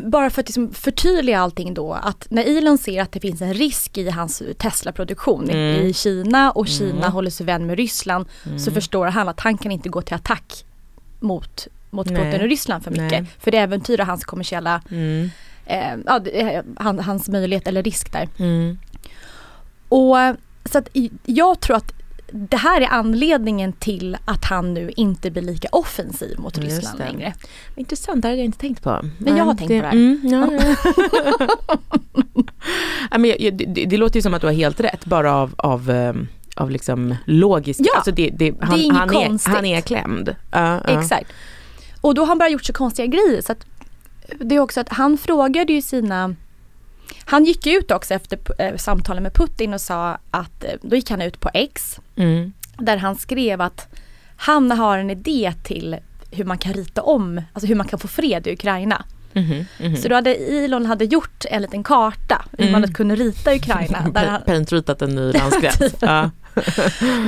[0.10, 3.54] bara för att liksom förtydliga allting då att när Elon ser att det finns en
[3.54, 5.82] risk i hans Tesla-produktion Mm.
[5.86, 7.12] i Kina och Kina Mm.
[7.12, 8.26] håller sig vän med Ryssland
[8.66, 10.66] så förstår han att han kan inte gå till attack
[11.20, 12.16] mot, mot Nej.
[12.24, 13.12] Putin och Ryssland för mycket.
[13.12, 13.26] Nej.
[13.40, 15.30] För det äventyrar hans kommersiella, Mm.
[15.66, 18.30] eh, ja, eh, han, hans möjlighet eller risk där.
[18.40, 18.78] Mm.
[19.90, 20.18] Och
[20.72, 20.90] så att
[21.26, 21.94] jag tror att
[22.32, 27.06] det här är anledningen till att han nu inte blir lika offensiv mot Ryssland det.
[27.06, 27.34] längre.
[27.76, 29.02] Intressant, det hade jag inte tänkt på.
[29.18, 29.92] Men jag har tänkt på det här.
[29.92, 30.50] Mm, ja,
[33.10, 33.18] ja.
[33.18, 33.22] men
[33.58, 36.72] det, det låter ju som att du har helt rätt, bara av, av, ehm, av
[36.72, 37.80] liksom logiskt.
[37.84, 40.36] Ja, alltså det, det, han, inget han, är, han är klämd.
[40.52, 41.00] Ja, ja.
[41.00, 41.32] Exakt.
[42.02, 43.66] Och då har han bara gjort så konstiga grejer så att
[44.40, 46.36] det är också att han frågade ju sina
[47.26, 51.10] han gick ut också efter eh, samtalen med Putin och sa att eh, då gick
[51.10, 52.54] han ut på X Mm.
[52.78, 53.88] där han skrev att
[54.38, 55.98] han har en idé till
[56.32, 59.06] hur man kan rita om, alltså hur man kan få fred i Ukraina.
[59.34, 59.96] Mhm, mhm.
[59.98, 62.82] Så då hade Elon hade gjort en liten karta hur Mm.
[62.82, 64.10] man kunde rita Ukraina.
[64.14, 65.94] Där, han, Paintritat en ny landsgräns.
[66.00, 66.32] ja.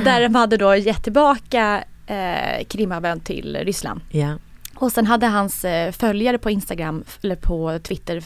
[0.04, 4.00] där de hade då gett tillbaka eh, Krimhalvön till Ryssland.
[4.10, 4.34] ja.
[4.74, 8.22] Och sen hade hans eh, följare på Instagram eller på Twitter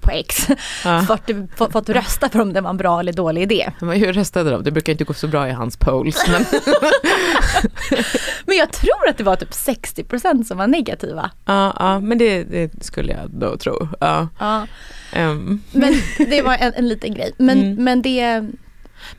[0.00, 0.48] på X
[0.84, 1.02] Ja.
[1.02, 3.70] fått, fått, fått rösta för om det var en bra eller dålig idé.
[3.80, 4.64] Men hur röstade de?
[4.64, 6.24] Det brukar inte gå så bra i hans polls.
[6.28, 6.44] Men,
[8.46, 11.30] Men jag tror att det var typ 60% som var negativa.
[11.44, 13.88] ja, ja, men det, det skulle jag då tro.
[14.00, 14.28] Ja.
[14.38, 14.66] Ja.
[15.12, 15.60] Ehm.
[15.72, 17.32] Men det var en, en liten grej.
[17.38, 17.84] Men, Mm.
[17.84, 18.46] men det,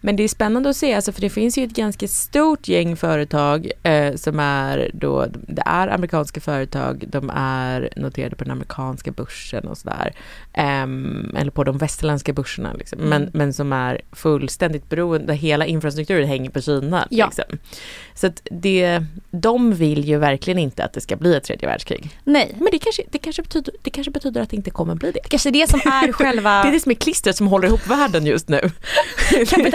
[0.01, 2.95] Men det är spännande att se, alltså, för det finns ju ett ganska stort gäng
[2.95, 9.11] företag eh, som är då, det är amerikanska företag, de är noterade på den amerikanska
[9.11, 10.13] börsen och sådär.
[10.53, 12.99] Ehm, eller på de västerländska börserna liksom.
[12.99, 13.29] men, Mm.
[13.33, 17.07] men som är fullständigt beroende, hela infrastrukturen hänger på Kina.
[17.09, 17.25] Ja.
[17.25, 17.57] Liksom.
[18.15, 22.19] Så att det, de vill ju verkligen inte att det ska bli ett tredje världskrig.
[22.23, 22.55] nej.
[22.57, 25.19] Men det kanske, det kanske, betyder, det kanske betyder att det inte kommer bli det.
[25.29, 28.25] Kanske det som är själva Det är det som är klistret som håller ihop världen
[28.25, 28.71] just nu.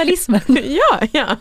[0.04, 0.40] Kapitalismen.
[0.90, 1.36] ja, ja.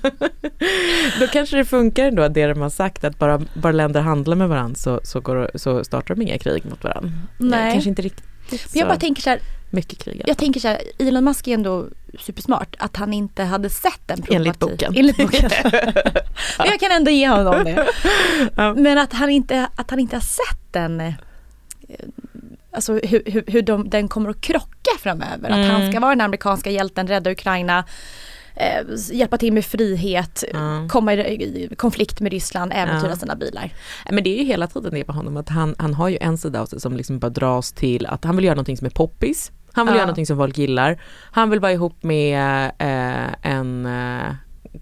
[1.19, 4.49] Då kanske det funkar ändå det de har sagt att bara, bara länder handlar med
[4.49, 7.11] varandra så, så, går, så startar de inga krig mot varandra.
[7.37, 7.71] Nej.
[7.71, 10.21] Kanske inte riktigt Men jag bara tänker så här, mycket krig.
[10.27, 11.87] jag tänker så här, Elon Musk är ändå
[12.19, 14.93] supersmart, att han inte hade sett den Enligt problematiken.
[14.93, 14.95] boken.
[14.97, 15.49] Enligt boken.
[16.57, 17.87] Men jag kan ändå ge honom det.
[18.55, 18.73] Ja.
[18.73, 21.13] Men att han inte, att han inte har sett den, eh,
[22.71, 25.49] alltså hur, hur, hur de, den kommer att krocka framöver.
[25.49, 25.91] Att han Mm.
[25.91, 27.83] ska vara den amerikanska hjälten, rädda Ukraina,
[28.61, 30.87] eh, hjälpa till med frihet, Ja.
[30.89, 33.15] komma i, i konflikt med Ryssland, äventyra Ja.
[33.15, 33.73] sina bilar.
[34.11, 36.37] Men det är ju hela tiden det på honom att han, han har ju en
[36.37, 38.91] sida av sig som liksom bara dras till att han vill göra någonting som är
[38.91, 39.51] poppis.
[39.73, 39.97] Han vill Ja.
[39.97, 41.01] göra någonting som folk gillar.
[41.31, 44.33] Han vill vara ihop med eh, en eh,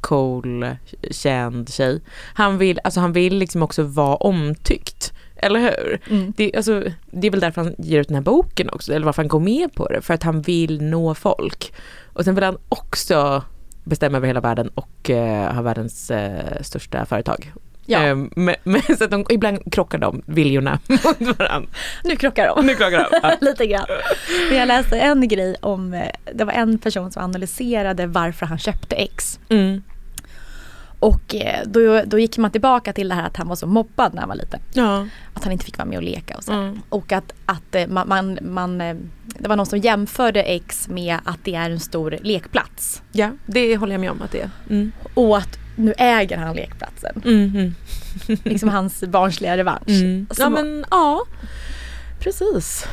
[0.01, 0.65] cool,
[1.11, 2.01] känd tjej.
[2.33, 5.13] Han vill, alltså han vill liksom också vara omtyckt.
[5.35, 6.01] Eller hur?
[6.09, 6.33] Mm.
[6.37, 9.21] Det, alltså, det är väl därför han ger ut den här boken också, eller varför
[9.21, 10.01] han går med på det.
[10.01, 11.73] För att han vill nå folk.
[12.13, 13.43] Och sen vill han också
[13.89, 17.51] bestämma över hela världen och eh, ha världens eh, största företag.
[17.85, 17.99] Ja.
[17.99, 21.69] Ehm, men, men, så de, ibland krockar de viljorna mot varandra.
[22.03, 22.65] Nu krockar de.
[22.65, 23.19] Nu krockar de.
[23.23, 23.35] Ja.
[23.41, 23.85] Lite grann.
[24.49, 28.57] Men jag läste en grej om, eh, det var en person som analyserade varför han
[28.57, 29.39] köpte X.
[29.49, 29.81] Mm.
[30.99, 34.13] Och eh, då, då gick man tillbaka till det här att han var så mobbad
[34.13, 34.59] när han var liten.
[34.73, 35.07] Ja.
[35.33, 36.51] Att han inte fick vara med och leka och så.
[36.51, 36.81] Mm.
[36.89, 41.17] Och att, att eh, man, man, man, eh, det var någon som jämförde X med
[41.23, 43.01] att det är en stor lekplats.
[43.11, 44.49] ja, det håller jag med om att det är.
[44.69, 44.91] Mm.
[45.13, 47.21] Och att nu äger han lekplatsen.
[47.25, 47.75] Mm.
[48.43, 49.89] Liksom hans barnsliga revansch.
[49.89, 50.27] Mm.
[50.37, 51.25] Ja men ja,
[52.19, 52.87] precis.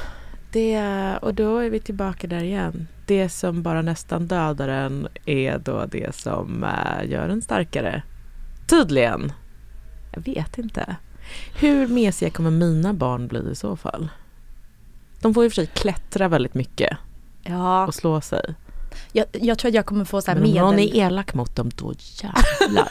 [0.52, 0.82] Det,
[1.22, 2.86] och då är vi tillbaka där igen.
[3.06, 8.02] Det som bara nästan dödar en är då det som äh, gör en starkare.
[8.66, 9.32] Tydligen.
[10.12, 10.96] Jag vet inte.
[11.58, 14.08] Hur mesiga kommer mina barn bli i så fall?
[15.20, 16.96] De får i och för sig klättra väldigt mycket
[17.42, 18.54] Ja, och slå sig.
[19.12, 20.96] jag, jag tror att jag kommer få så här Men om någon medel...
[20.98, 22.88] är elak mot dem, då jävlar.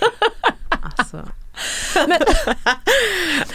[0.98, 1.26] alltså.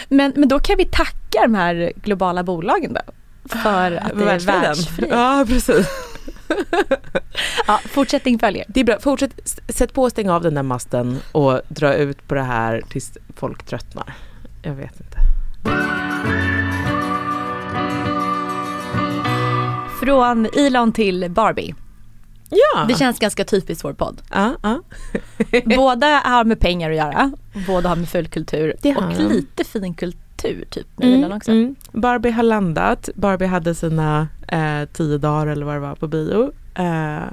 [0.08, 3.12] Men, men då kan vi tacka de här globala bolagen då.
[3.48, 5.08] För att det är världsfrid.
[5.10, 6.09] Ja, precis.
[7.66, 8.64] Ja, fortsättning följer.
[8.68, 8.98] Det är bra.
[9.00, 12.82] Fortsätt, sätt på och stäng av den där masten och dra ut på det här
[12.90, 14.14] tills folk tröttnar.
[14.62, 15.18] Jag vet inte.
[20.00, 21.74] Från Elon till Barbie.
[22.50, 22.84] Ja.
[22.88, 24.22] Det känns ganska typiskt vår podd.
[24.30, 24.82] ja, ja.
[25.76, 27.32] Båda har med pengar att göra,
[27.66, 29.94] båda har med fulkultur och lite fin
[30.40, 31.50] kultur typ med Elon också.
[31.50, 31.76] mm.
[31.92, 33.08] Barbie har landat.
[33.14, 36.52] Barbie hade sina eh, tio dagar eller vad det var på bio.
[36.74, 37.32] Eh,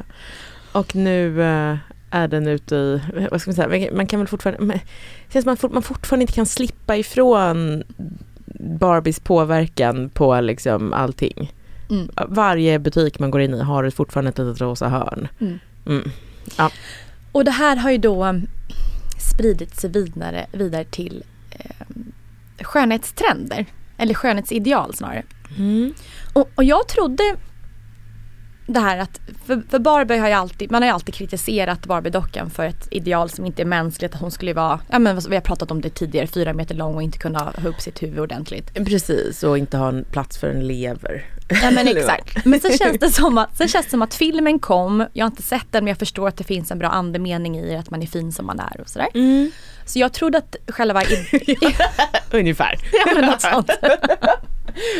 [0.72, 1.78] och nu eh,
[2.12, 5.58] är den ute i, vad ska man säga, man kan väl fortfarande, det känns man,
[5.58, 7.84] fort, man fortfarande inte kan slippa ifrån
[8.80, 11.54] Barbies påverkan på liksom allting.
[11.89, 12.10] Mm.
[12.28, 15.28] Varje butik man går in i har fortfarande ett litet rosa hörn.
[15.39, 15.60] Mm.
[15.86, 16.10] Mm.
[17.32, 18.41] Och det här har ju då
[19.34, 21.88] spridit sig vidare, vidare till eh,
[22.62, 23.65] skönhetstrender.
[23.98, 25.24] Eller skönhetsideal snarare.
[25.58, 25.93] Mm.
[26.34, 27.24] Och, och jag trodde
[28.67, 32.49] det här att, för, för Barbie har ju alltid, man har ju alltid kritiserat Barbie-dockan
[32.49, 34.15] för ett ideal som inte är mänskligt.
[34.15, 36.95] Att hon skulle vara, ja men vi har pratat om det tidigare, fyra meter lång
[36.95, 38.73] och inte kunna ha upp sitt huvud ordentligt.
[38.73, 41.25] Precis, och inte ha en plats för en lever.
[41.49, 42.45] Ja men exakt.
[42.45, 45.32] Men sen känns det som att, sen känns det som att filmen kom, jag har
[45.32, 48.01] inte sett den men jag förstår att det finns en bra andemening i att man
[48.01, 49.08] är fin som man är och sådär.
[49.13, 49.51] Mm.
[49.86, 51.03] Så jag trodde att själva
[52.32, 52.75] Ungefär.
[52.91, 53.69] ja, men något sånt.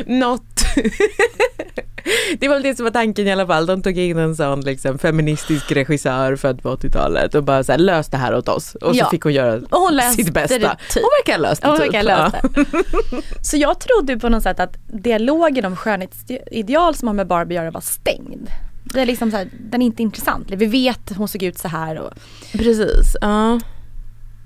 [0.06, 0.44] Något.
[2.40, 3.66] det var väl det som var tanken i alla fall.
[3.66, 7.80] De tog in en sån liksom, feministisk regissör född på 80-talet och bara så här,
[7.80, 8.76] lös det här åt oss.
[8.76, 9.10] Och så Ja.
[9.10, 10.58] fick hon göra Och hon sitt bästa.
[10.60, 11.04] det typ.
[11.04, 12.04] Hon verkar ha löst det Hon typ.
[12.04, 13.46] löst det.
[13.46, 17.62] Så jag trodde på något sätt att dialogen om skönhetsideal som har med Barbie att
[17.64, 18.50] göra var stängd.
[18.94, 20.48] Det är liksom så här, den är inte intressant.
[20.52, 22.00] Vi vet att hon såg ut så här.
[22.00, 22.14] Och...
[22.52, 23.16] Precis.
[23.22, 23.60] Ja.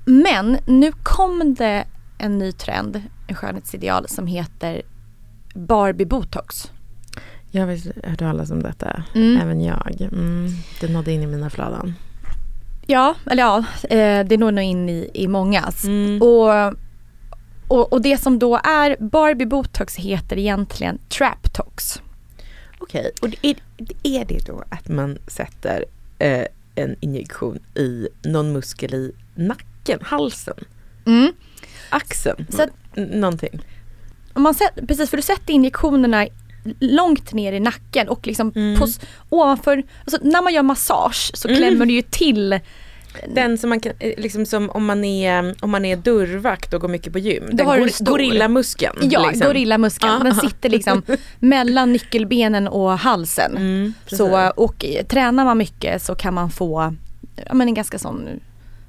[0.05, 1.83] Men nu kom det
[2.17, 4.81] en ny trend, en skönhetsideal som heter
[5.53, 6.71] Barbie botox.
[7.51, 9.03] Jag har hört talas om detta.
[9.15, 9.41] Mm.
[9.41, 10.01] Även jag.
[10.01, 10.47] Mm.
[10.81, 11.93] Det nådde in i mina flöden.
[12.87, 13.57] Ja, eller ja,
[13.89, 15.83] eh, det når nog in i, i mångas.
[15.83, 16.21] Mm.
[16.21, 16.73] Och,
[17.67, 22.01] och, och det som då är Barbie botox heter egentligen Traptox.
[22.79, 23.55] Okej, och det är,
[24.03, 25.85] är det då att man sätter
[26.19, 30.57] eh, en injektion i någon muskel i nacken, halsen,
[31.05, 31.31] Mm.
[31.89, 33.61] axeln, Så att- någonting?
[34.33, 36.27] Om man sätter, precis, för du sätter injektionerna
[36.79, 38.79] långt ner i nacken och liksom Mm.
[38.79, 38.87] på,
[39.29, 41.57] ovanför, alltså när man gör massage så Mm.
[41.57, 42.59] klämmer du ju till
[43.35, 46.81] Den som man kan, eh, liksom som om man är, om man är dörrvakt och
[46.81, 47.43] går mycket på gym.
[47.51, 48.97] Den har gor- gorillamuskeln.
[49.01, 49.47] Ja, liksom.
[49.47, 50.13] gorillamuskeln.
[50.17, 50.23] Ja.
[50.23, 51.01] Den sitter liksom
[51.39, 53.57] mellan nyckelbenen och halsen.
[53.57, 56.95] Mm, så, och tränar man mycket så kan man få
[57.47, 58.29] ja, men en ganska sån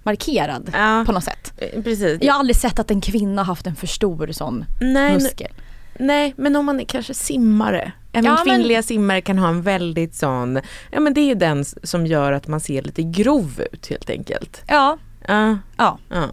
[0.02, 1.02] markerad Ja.
[1.06, 1.52] på något sätt.
[1.56, 2.18] Eh, Precis.
[2.22, 5.50] Jag har aldrig sett att en kvinna haft en för stor sån nej, muskel.
[5.98, 7.92] nej, men om man är kanske simmare.
[8.12, 10.60] Även Ja, men- kvinnliga simmare kan ha en väldigt sån,
[10.90, 14.10] ja men det är ju den som gör att man ser lite grov ut helt
[14.10, 14.62] enkelt.
[14.66, 15.98] Ja, Ja, ja.
[16.08, 16.28] ja.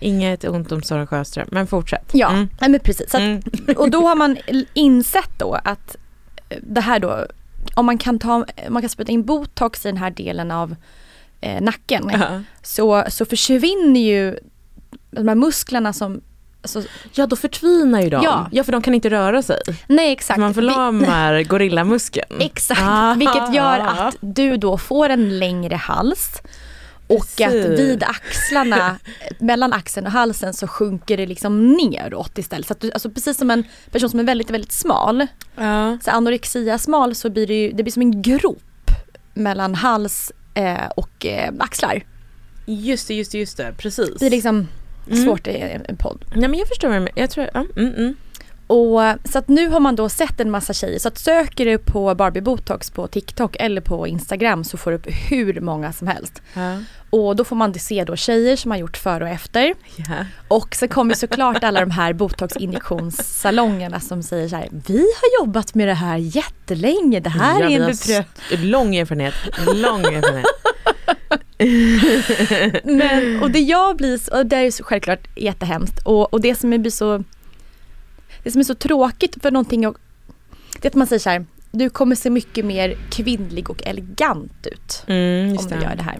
[0.00, 2.10] Inget ont om Sara Sjöström, men fortsätt.
[2.12, 2.48] Ja, Mm.
[2.60, 3.14] nej, men precis.
[3.14, 3.42] Att, Mm.
[3.76, 4.36] och då har man
[4.74, 5.96] insett då att
[6.48, 7.26] eh, det här då,
[7.74, 10.76] om man kan ta, man kan spruta in botox i den här delen av
[11.44, 12.40] eh, nacken Ja.
[12.62, 14.38] så, så försvinner ju
[15.10, 16.20] de här musklerna som,
[16.62, 18.22] alltså, Ja, då förtvinar ju de.
[18.24, 18.48] Ja.
[18.52, 19.60] ja för de kan inte röra sig.
[19.86, 20.40] nej exakt.
[20.40, 22.40] Man Vi- förlamar gorillamuskeln.
[22.40, 23.14] Exakt, Ah.
[23.18, 26.28] vilket gör att du då får en längre hals
[27.08, 27.78] och att Precis.
[27.80, 28.96] vid axlarna,
[29.38, 32.66] mellan axeln och halsen så sjunker det liksom neråt istället.
[32.66, 35.26] Så att du, alltså precis som en person som är väldigt, väldigt smal,
[35.56, 35.98] Ja.
[36.04, 38.90] så anorexia smal så blir det ju, det blir som en grop
[39.34, 42.02] mellan hals eh, och eh, axlar.
[42.66, 43.74] Just det, just det, just det.
[43.78, 44.14] Precis.
[44.18, 44.68] Det är liksom
[45.10, 45.24] Mm.
[45.24, 46.24] svårt i en en podd.
[46.34, 47.12] Nej men jag förstår vad du menar.
[47.14, 48.14] Jag tror, ja, mm, mm.
[48.74, 49.00] Och,
[49.32, 50.98] så att nu har man då sett en massa tjejer.
[50.98, 54.96] Så att söker du på Barbie botox på TikTok eller på Instagram så får du
[54.96, 56.42] upp hur många som helst.
[56.54, 56.78] Ja.
[57.10, 59.74] Och då får man se då tjejer som har gjort före och efter.
[59.96, 60.04] Ja.
[60.48, 64.68] Och så kommer såklart alla de här botoxinjektionssalongerna som säger så här.
[64.86, 67.20] Vi har jobbat med det här jättelänge.
[67.20, 68.64] Det här Ja, är en beprövad.
[68.64, 69.34] Lång erfarenhet.
[69.74, 70.46] Lång erfarenhet.
[72.84, 76.00] Men, och det jag blir, och det är ju självklart jättehemskt.
[76.04, 77.24] Och, och det som blir så
[78.44, 79.96] Det som är så tråkigt för någonting och,
[80.80, 81.46] Det är att man säger så här.
[81.70, 85.04] Du kommer se mycket mer kvinnlig och elegant ut.
[85.06, 86.18] Mm, Om du gör det här.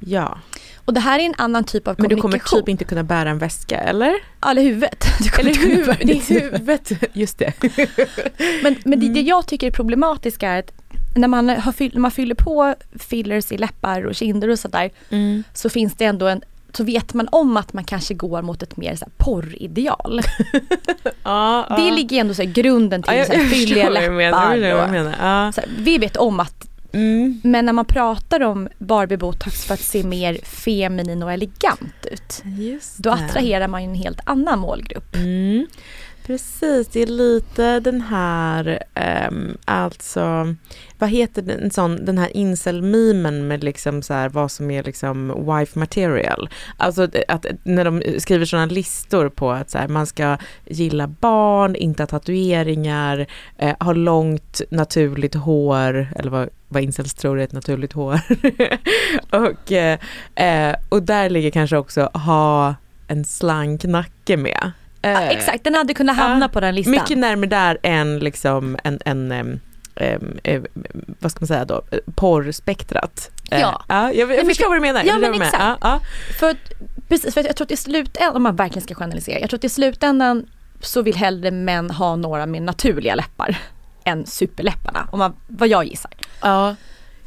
[0.00, 0.38] Ja.
[0.84, 2.60] Och det här är en annan typ av Men du kommer kommunikation.
[2.60, 4.14] typ inte kunna bära en väska eller?
[4.40, 5.04] Ja, Eller huvudet.
[5.38, 6.92] Eller inte kunna huvud, bära det är huvudet.
[7.12, 7.52] Just det.
[8.62, 9.12] Men, men det, Mm.
[9.14, 10.72] det jag tycker är problematiskt är att
[11.16, 15.44] när man, har när man fyller på fillers i läppar och kinder och sådär Mm.
[15.54, 16.42] så finns det ändå en
[16.76, 20.20] så vet man om att man kanske går mot ett mer så här porrideal.
[21.22, 24.56] Ja, Det ligger ändå så här grunden till ja, så här fylliga menar.
[24.56, 24.84] Läppar.
[24.84, 25.14] Och, menar.
[25.20, 25.52] Ja.
[25.52, 27.40] så här, vi vet om att, Mm.
[27.44, 32.42] men när man pratar om Barbie botox för att se mer feminin och elegant ut.
[32.58, 33.16] Just Då det.
[33.16, 35.14] attraherar man ju en helt annan målgrupp.
[35.16, 35.66] Mm.
[36.26, 38.78] Precis, det är lite den här,
[39.28, 40.54] um, alltså,
[40.98, 45.46] vad heter den, sån, den här incel-memen med liksom så här, vad som är liksom
[45.46, 46.48] wife material.
[46.76, 51.76] Alltså att när de skriver sådana listor på att så här, man ska gilla barn,
[51.76, 53.26] inte ha tatueringar,
[53.58, 58.20] eh, ha långt naturligt hår, eller vad, vad incels tror är ett naturligt hår.
[59.30, 59.98] och, eh,
[60.34, 62.74] eh, och där ligger kanske också ha
[63.08, 64.72] en slank nacke med.
[65.10, 66.90] Ja, Eh, exakt, den hade kunnat hamna ja, på den listan.
[66.92, 69.60] Mycket närmare där än liksom en, en em,
[69.96, 70.66] em, em,
[71.20, 71.82] vad ska man säga då,
[72.14, 73.30] porrspektrat.
[73.50, 73.82] Eh, Ja.
[73.88, 75.02] ja jag, jag förstår vad du menar.
[75.04, 75.44] Ja, men menar.
[75.46, 75.78] exakt.
[75.80, 76.00] Ja,
[76.38, 76.72] För, att-
[77.08, 79.64] precis, för jag tror att i slutändan, om man verkligen ska generalisera, jag tror att
[79.64, 80.46] i slutändan
[80.80, 83.56] så vill hellre män ha några med naturliga läppar
[84.04, 86.10] än superläpparna, om man, vad jag gissar.
[86.40, 86.74] ja.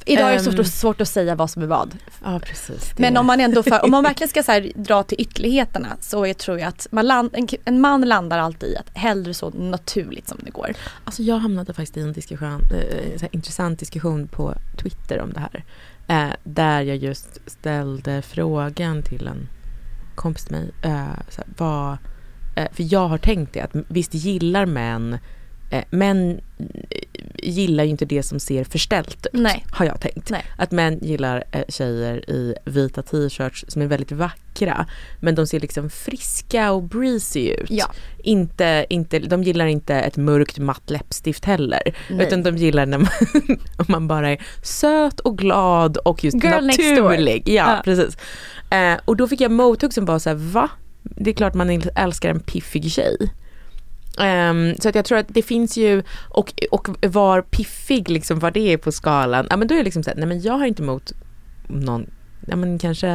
[0.07, 0.63] Idag är det Ehm.
[0.65, 1.97] svårt, att säga vad som är vad.
[2.23, 2.93] ja precis.
[2.97, 6.37] Men om man ändå, för, om man verkligen ska så dra till ytterligheterna så jag
[6.37, 10.27] tror jag att man land, en, en man landar alltid i att hellre så naturligt
[10.27, 10.73] som det går.
[11.03, 15.33] Alltså jag hamnade faktiskt i en diskussion, eh, så här, intressant diskussion på Twitter om
[15.33, 15.63] det här.
[16.07, 19.47] Eh, där jag just ställde frågan till en
[20.15, 20.71] kompis till mig.
[20.81, 21.97] Eh, så här, vad,
[22.55, 25.17] för jag har tänkt det att visst gillar män
[25.89, 26.65] män eh,
[27.43, 29.65] gillar ju inte det som ser förställt ut, Nej.
[29.71, 30.30] har jag tänkt.
[30.30, 30.45] Nej.
[30.58, 34.86] Att män gillar eh, tjejer i vita t-shirts som är väldigt vackra,
[35.19, 37.69] men de ser liksom friska och breezy ut.
[37.71, 37.91] Ja.
[38.17, 42.27] Inte, inte, de gillar inte ett mörkt matt läppstift heller, Nej.
[42.27, 43.10] utan de gillar när man,
[43.77, 47.49] om man bara är söt och glad och just Girl naturlig.
[47.49, 47.82] Ja, Ja.
[47.84, 48.17] precis.
[48.71, 50.69] Eh, och då fick jag mothugg som bara så här, va?
[51.03, 53.17] Det är klart man älskar en piffig tjej.
[54.19, 58.53] Ehm, så att jag tror att det finns ju, och, och var piffig liksom, vad
[58.53, 60.65] det är på skalan, ja men då är det liksom såhär, nej men jag har
[60.65, 61.12] inte emot
[61.67, 62.10] någon,
[62.47, 63.08] ja men kanske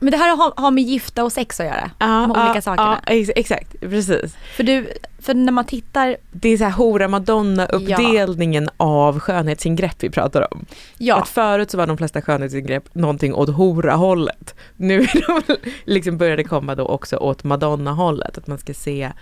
[0.00, 1.90] Men det här har, har med gifta och sex att göra.
[1.98, 3.00] Ja, de olika ja, sakerna.
[3.06, 4.36] Ja, ex- exakt, precis.
[4.56, 9.96] För, du, för när man tittar, Det är så här hora madonna uppdelningen av skönhetsingrepp
[10.00, 10.64] vi pratar om.
[10.98, 14.54] ja, Att förut så var de flesta skönhetsingrepp någonting åt hora-hållet.
[14.76, 18.38] Nu är de liksom började komma då också åt madonna-hållet.
[18.38, 19.12] Att man ska se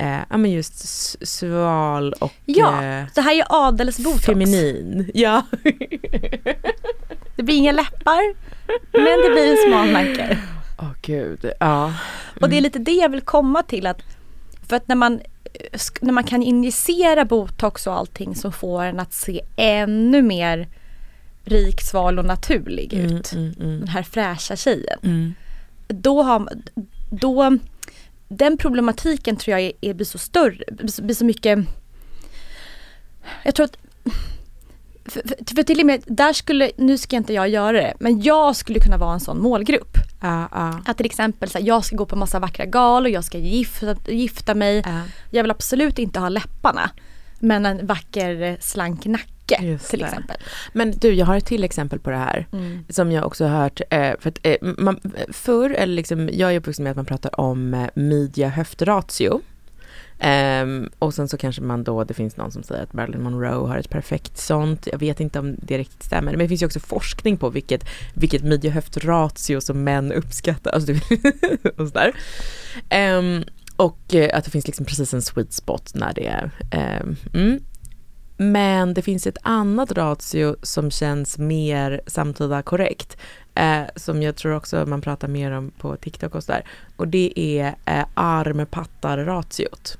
[0.00, 4.24] eh, ja, men just sval och Ja, eh, så här är adelsbotox.
[4.26, 5.10] feminin.
[5.14, 5.42] Ja.
[7.36, 8.34] Det blir inga läppar,
[8.92, 10.38] men det blir en smal nacke.
[10.78, 11.94] Åh gud, ja.
[12.40, 14.02] Och det är lite det jag vill komma till att
[14.68, 15.20] för att när man,
[15.72, 20.68] eh, när man kan injicera botox och allting så får en att se ännu mer
[21.44, 23.32] rik, sval och naturlig Mm, ut.
[23.32, 24.98] mm, mm, Den här fräscha tjejen.
[25.02, 25.34] mm.
[25.88, 26.48] Då har
[27.10, 27.58] då,
[28.30, 30.64] den problematiken tror jag är, är, blir så större,
[31.02, 31.58] blir så, mycket
[33.44, 33.76] Jag tror att
[35.04, 38.22] för, för, för till och med där skulle, nu ska inte jag göra det, men
[38.22, 39.96] jag skulle kunna vara en sån målgrupp.
[40.20, 43.24] Ja, ja, Att till exempel så här, jag ska gå på massa vackra galor, jag
[43.24, 44.82] ska gifta, gifta mig.
[44.86, 45.00] ja.
[45.30, 46.90] Jag vill absolut inte ha läpparna.
[47.38, 50.36] Men en vacker slank nacke till exempel.
[50.72, 52.46] Men du, jag har ett till exempel på det här.
[52.52, 52.84] Mm.
[52.88, 55.00] Som jag också har hört, eh, för att eh, man,
[55.32, 59.40] förr, eller liksom, jag är uppvuxen med att man pratar om eh, midja-höftratio.
[60.22, 63.68] Ehm, och sen så kanske man då, det finns någon som säger att Marilyn Monroe
[63.68, 64.88] har ett perfekt sånt.
[64.92, 66.32] Jag vet inte om det riktigt stämmer.
[66.32, 67.84] Men det finns ju också forskning på vilket,
[68.14, 70.70] vilket midja-höftratio som män uppskattar.
[70.70, 70.92] Alltså,
[71.76, 72.12] och sådär.
[72.88, 73.44] Ehm,
[73.76, 77.60] och att det finns liksom precis en sweet spot när det är ehm, mm.
[78.42, 83.16] Men det finns ett annat ratio som känns mer samtida korrekt.
[83.54, 86.64] Eh, som jag tror också man pratar mer om på TikTok och sådär.
[86.96, 89.98] Och det är eh, arm-pattar-ratiot.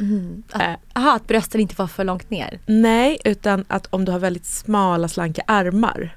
[0.00, 0.42] Mm.
[0.50, 0.74] Att, Eh.
[0.92, 2.58] aha, att brösten inte var för långt ner.
[2.66, 6.16] Nej, utan att om du har väldigt smala slanka armar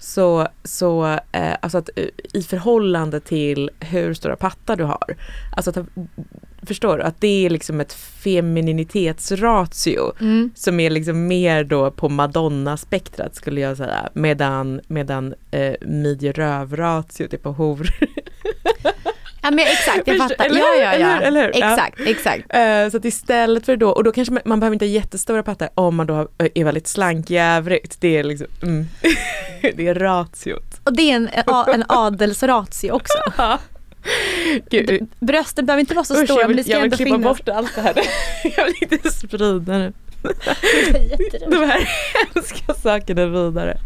[0.00, 5.16] så, så eh, alltså att eh, i förhållande till hur stora pattar du har.
[5.56, 5.78] Alltså att,
[6.62, 7.02] förstår du?
[7.02, 10.50] Att det är liksom ett femininitetsratio Mm.
[10.54, 14.08] som är liksom mer då på Madonna-spektrat skulle jag säga.
[14.12, 17.88] Medan, medan eh, midje-röv-ratiot är på hor.
[19.46, 20.44] Ja men exakt, jag fattar.
[20.46, 21.14] eller Ja ja Eller ja.
[21.16, 21.22] hur?
[21.22, 21.50] Eller hur?
[21.60, 21.72] Ja.
[21.72, 22.44] Exakt, exakt.
[22.54, 25.42] Eh, så att istället för då, och då kanske man, man behöver inte ha jättestora
[25.42, 27.96] pattar om man då har- är väldigt slank i övrigt.
[28.00, 28.86] Det är liksom, mm.
[29.76, 30.80] det är ratiot.
[30.84, 31.28] Och det är en,
[31.74, 33.18] en adelsratio också.
[34.70, 37.14] Gud, Brösten behöver inte vara så usch, stora men det ska jag vill ändå klippa
[37.16, 37.38] finnas.
[37.38, 37.94] bort allt det här.
[38.56, 39.92] jag vill inte sprida det.
[41.50, 41.88] De här
[42.34, 43.78] hemska sakerna vidare.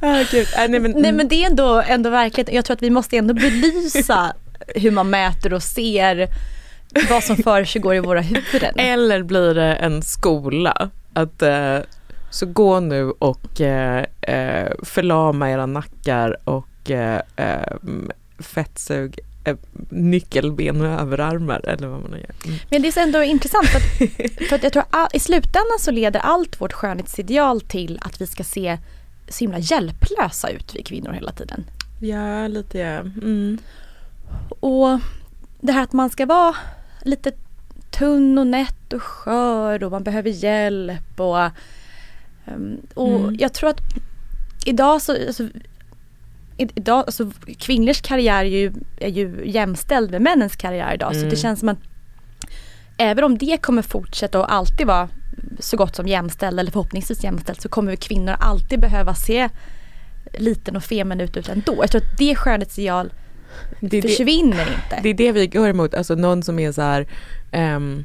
[0.00, 0.46] Ah, gud.
[0.56, 3.16] Ah, nej, men, Nej men det är ändå, ändå verkligen, jag tror att vi måste
[3.16, 4.32] ändå belysa
[4.66, 6.28] hur man mäter och ser
[7.10, 8.78] vad som försiggår i våra huvuden.
[8.78, 10.90] Eller blir det en skola?
[11.12, 11.78] Att eh,
[12.30, 17.76] så gå nu och eh, eh, förlama era nackar och eh, eh,
[18.38, 19.56] fettsug eh,
[19.88, 22.34] nyckelben och överarmar eller vad man gör.
[22.46, 22.58] Mm.
[22.70, 24.12] Men det är så ändå intressant för att,
[24.48, 28.26] för att jag tror att i slutändan så leder allt vårt skönhetsideal till att vi
[28.26, 28.78] ska se
[29.28, 31.64] så himla hjälplösa ut vi kvinnor hela tiden.
[32.00, 32.98] Ja, lite ja.
[32.98, 33.58] Mm.
[34.60, 35.00] Och
[35.60, 36.54] det här att man ska vara
[37.02, 37.32] lite
[37.90, 41.38] tunn och nätt och skör och man behöver hjälp och,
[42.46, 43.36] ehm, och Mm.
[43.38, 43.80] jag tror att
[44.66, 45.48] idag så, alltså,
[46.56, 51.30] idag, alltså, kvinnors karriär är ju, är ju jämställd med männens karriär idag så Mm.
[51.30, 51.78] det känns som att
[52.96, 55.08] även om det kommer fortsätta och alltid vara
[55.58, 59.48] så gott som jämställd eller förhoppningsvis jämställd så kommer kvinnor alltid behöva se
[60.38, 61.76] liten och feminin ut ändå.
[61.80, 63.12] Jag tror att det skönhetsideal
[63.80, 65.00] Det, är det, försvinner inte.
[65.02, 67.06] det är det vi går emot, alltså någon som är så här
[67.52, 68.04] ehm,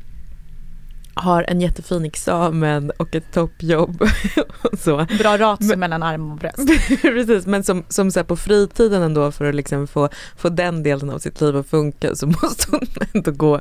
[1.14, 4.02] har en jättefin examen och ett toppjobb
[4.62, 5.06] och så.
[5.20, 6.58] Bra ratio Men- mellan arm och bröst.
[7.02, 11.10] Precis, men som, som så på fritiden ändå för att liksom få, få den delen
[11.10, 13.60] av sitt liv att funka så måste hon ändå gå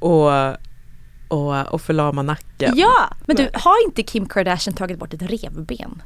[0.00, 0.30] och,
[1.28, 2.72] och, och förlama nacken.
[2.76, 6.02] Ja, men du har inte Kim Kardashian tagit bort ett revben?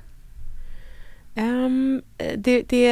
[1.39, 2.03] Ehm,
[2.37, 2.89] det, det,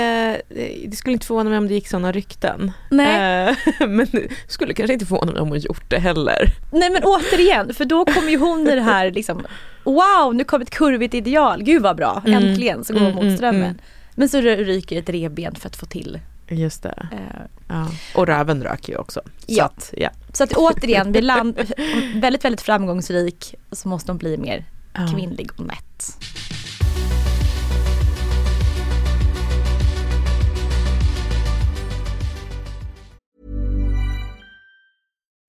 [0.86, 2.72] det skulle inte förvåna mig om det gick sådana rykten.
[2.90, 3.48] Nej.
[3.48, 6.48] Eh, men det skulle kanske inte förvåna mig om hon gjort det heller.
[6.72, 9.46] Nej men återigen, för då kommer ju hon i det här liksom
[9.84, 12.44] Wow, nu kom ett kurvigt ideal, gud vad bra, Mm.
[12.44, 13.62] äntligen så går hon Mm, mot mm, strömmen.
[13.64, 13.78] mm.
[14.14, 16.20] Men så ryker ett revben för att få till.
[16.48, 17.08] Just det.
[17.12, 17.86] Eh, Ja.
[18.14, 19.20] Och röven röker ju också.
[19.24, 19.64] Så Ja.
[19.64, 20.10] Att, ja.
[20.32, 21.60] så att återigen, blir land
[22.14, 24.64] väldigt väldigt framgångsrik så måste hon bli mer
[25.14, 26.16] kvinnlig och nätt.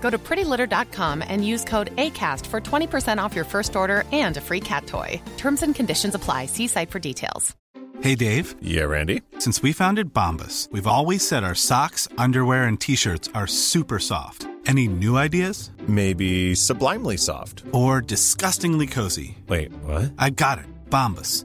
[0.00, 4.40] Go to prettylitter.com and use code ACAST for 20% off your first order and a
[4.40, 5.22] free cat toy.
[5.36, 6.46] Terms and conditions apply.
[6.46, 7.54] See site for details.
[8.02, 8.54] Hey, Dave.
[8.62, 9.20] Yeah, Randy.
[9.38, 13.98] Since we founded Bombus, we've always said our socks, underwear, and t shirts are super
[13.98, 14.46] soft.
[14.66, 15.70] Any new ideas?
[15.86, 17.64] Maybe sublimely soft.
[17.72, 19.36] Or disgustingly cozy?
[19.48, 20.12] Wait, what?
[20.18, 20.66] I got it.
[20.88, 21.44] Bombus.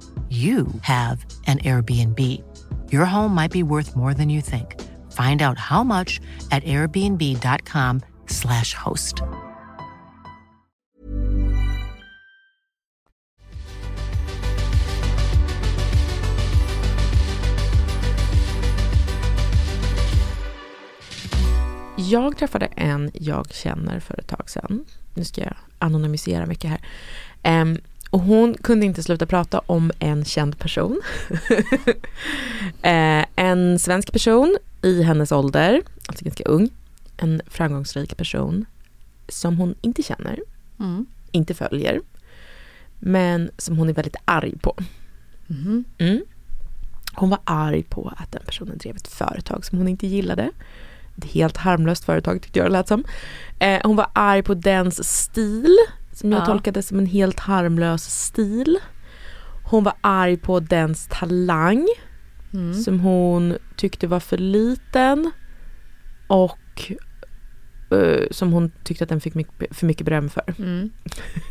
[0.31, 2.19] you have an Airbnb.
[2.89, 4.79] Your home might be worth more than you think.
[5.11, 6.21] Find out how much
[6.51, 9.15] at airbnb.com/slash host.
[21.97, 24.85] Jag träffade en jag känner för ett tag sedan.
[25.13, 26.81] Nu ska jag anonymisera mycket här.
[27.61, 27.77] Um,
[28.11, 31.01] och hon kunde inte sluta prata om en känd person.
[32.81, 36.69] eh, en svensk person i hennes ålder, alltså ganska ung.
[37.17, 38.65] En framgångsrik person
[39.29, 40.39] som hon inte känner,
[40.79, 41.05] Mm.
[41.31, 42.01] inte följer.
[42.99, 44.75] Men som hon är väldigt arg på.
[45.47, 45.83] Mhm.
[45.97, 46.21] Mm.
[47.13, 50.51] Hon var arg på att den personen drev ett företag som hon inte gillade.
[51.17, 53.03] Ett helt harmlöst företag tyckte jag det lät som.
[53.59, 55.77] Eh, hon var arg på dens stil,
[56.21, 56.45] som jag Ja.
[56.45, 58.77] tolkade som en helt harmlös stil.
[59.63, 61.87] Hon var arg på dens talang,
[62.53, 62.73] Mm.
[62.73, 65.31] som hon tyckte var för liten.
[66.27, 66.91] Och
[67.91, 70.53] eh, som hon tyckte att den fick mycket, för mycket beröm för.
[70.57, 70.89] Mm.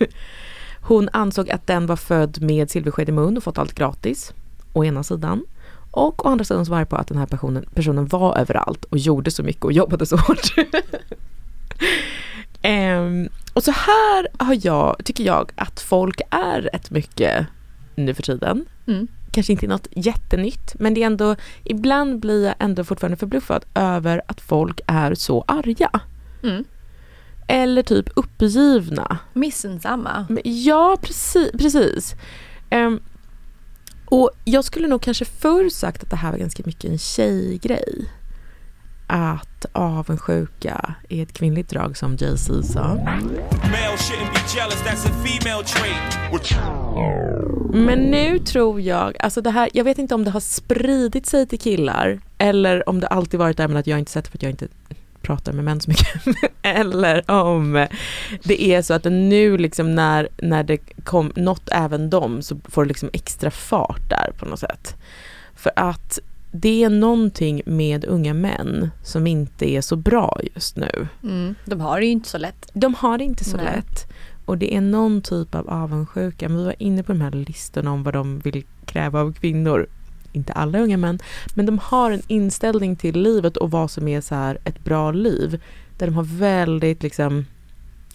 [0.83, 4.35] Hon ansåg att den var född med silversked i mun och fått allt gratis.
[4.73, 5.45] Å ena sidan.
[5.91, 8.85] Och å andra sidan så var jag på att den här personen, personen var överallt
[8.85, 10.55] och gjorde så mycket och jobbade så hårt.
[12.63, 17.47] Ehm, och så här har jag, tycker jag att folk är rätt mycket
[17.95, 18.67] nu för tiden.
[18.87, 19.09] Mm.
[19.33, 24.23] Kanske inte något jättenytt men det är ändå, ibland blir jag ändå fortfarande förbluffad över
[24.27, 26.01] att folk är så arga.
[26.43, 26.65] Mm.
[27.49, 29.19] Eller typ uppgivna.
[29.33, 30.27] Missunnsamma.
[30.45, 31.53] Ja, precis.
[31.53, 32.15] precis.
[32.71, 33.01] Ehm,
[34.05, 38.11] och jag skulle nog kanske förr sagt att det här var ganska mycket en tjejgrej.
[39.13, 42.99] Att avundsjuka är ett kvinnligt drag som Jay-Z sa.
[47.73, 51.47] Men nu tror jag, alltså det här, jag vet inte om det har spridit sig
[51.47, 54.43] till killar eller om det alltid varit där men att jag inte sett för att
[54.43, 54.69] jag inte
[55.23, 56.09] pratar med män så mycket.
[56.63, 57.87] eller om
[58.43, 62.85] det är så att nu liksom när, när det kom något även dem så får
[62.85, 64.97] det liksom extra fart där på något sätt.
[65.55, 66.19] För att
[66.53, 71.09] det är någonting med unga män som inte är så bra just nu.
[71.23, 71.55] Mm.
[71.65, 72.71] De har det ju inte så lätt.
[72.73, 73.67] De har det inte så Nej.
[73.67, 74.13] lätt.
[74.45, 76.49] Och det är någon typ av avundsjuka.
[76.49, 79.87] Men vi var inne på de här listorna om vad de vill kräva av kvinnor.
[80.33, 81.19] Inte alla unga män.
[81.55, 85.11] Men de har en inställning till livet och vad som är så här ett bra
[85.13, 85.63] liv.
[85.99, 87.47] Där de har väldigt liksom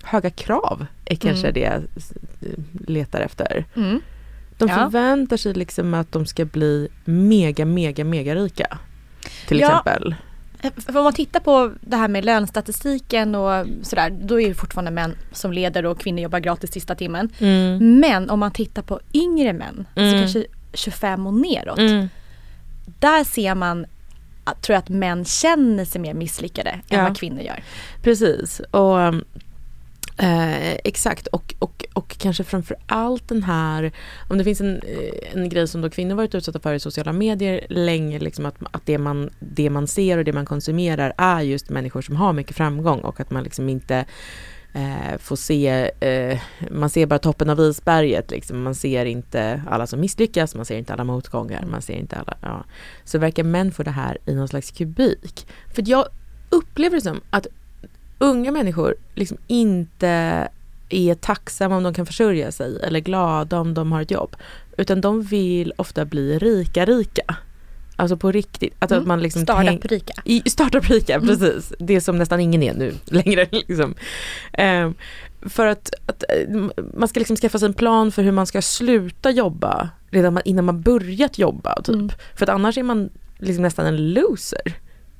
[0.03, 1.53] höga krav är kanske Mm.
[1.53, 1.83] det jag
[2.87, 3.65] letar efter.
[3.75, 4.01] Mm.
[4.57, 4.75] De Ja.
[4.75, 8.77] förväntar sig liksom att de ska bli mega, mega, mega rika.
[9.47, 9.67] Till Ja.
[9.67, 10.15] exempel.
[10.77, 14.91] För om man tittar på det här med lönstatistiken och sådär, då är det fortfarande
[14.91, 17.29] män som leder och kvinnor jobbar gratis sista timmen.
[17.39, 17.99] Mm.
[17.99, 20.11] Men om man tittar på yngre män, Mm.
[20.11, 22.07] så kanske 25 och neråt, Mm.
[22.99, 23.85] där ser man
[24.61, 27.03] tror jag att män känner sig mer misslyckade än Ja.
[27.03, 27.63] vad kvinnor gör.
[28.03, 28.59] Precis.
[28.71, 28.97] Och,
[30.17, 31.27] eh, exakt.
[31.27, 33.91] Och, och, och kanske framför allt den här,
[34.29, 37.13] om det finns en, eh, en grej som då kvinnor varit utsatta för i sociala
[37.13, 41.41] medier länge, liksom att, att det, man, det man ser och det man konsumerar är
[41.41, 44.05] just människor som har mycket framgång och att man liksom inte
[44.75, 46.39] eh, får se, eh,
[46.71, 48.63] man ser bara toppen av isberget liksom.
[48.63, 52.37] Man ser inte alla som misslyckas, man ser inte alla motgångar, man ser inte alla,
[52.41, 52.65] ja.
[53.03, 55.47] Så verkar män få det här i någon slags kubik.
[55.75, 56.07] För jag
[56.49, 57.47] upplever det som att
[58.25, 60.47] unga människor liksom inte
[60.89, 64.35] är tacksamma om de kan försörja sig eller glada om de har ett jobb.
[64.77, 67.35] Utan de vill ofta bli rika, rika.
[67.95, 68.73] Alltså på riktigt.
[68.79, 69.01] Att, Mm.
[69.01, 70.13] att man liksom Startup-rika.
[70.45, 71.27] Startup-rika, Mm.
[71.27, 71.73] precis.
[71.79, 73.47] Det som nästan ingen är nu längre.
[73.51, 73.95] Liksom.
[74.53, 74.93] Ehm,
[75.41, 76.59] för att, att eh,
[76.93, 80.65] man ska liksom skaffa sig en plan för hur man ska sluta jobba redan innan
[80.65, 81.81] man börjat jobba.
[81.81, 81.95] Typ.
[81.95, 82.09] Mm.
[82.35, 84.73] För att annars är man liksom nästan en loser.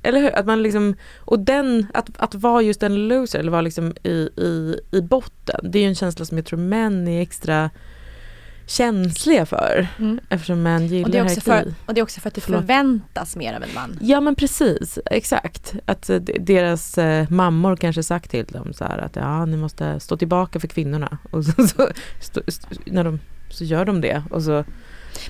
[0.06, 0.36] Eller hur?
[0.38, 4.28] Att man liksom, och den, att, att vara just en loser eller vara liksom i,
[4.36, 7.70] i, i botten, det är ju en känsla som jag tror män är extra
[8.66, 9.86] känsliga för.
[9.98, 10.20] Mm.
[10.28, 12.40] Eftersom män gillar Och det, är också för, och det är också för att det
[12.40, 12.60] Förlåt.
[12.60, 13.98] förväntas mer av en man.
[14.00, 15.74] Ja men precis, exakt.
[15.86, 20.00] Att eh, deras eh, mammor kanske sagt till dem så här att ja ni måste
[20.00, 21.18] stå tillbaka för kvinnorna.
[21.30, 21.88] Och så, så,
[22.46, 24.22] st- när de, så gör de det.
[24.30, 24.64] Och så,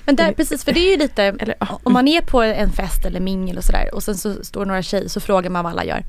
[0.05, 3.05] Men där, precis, för det är ju lite, eller, om man är på en fest
[3.05, 5.85] eller mingel och sådär och sen så står några tjejer så frågar man vad alla
[5.85, 6.03] gör.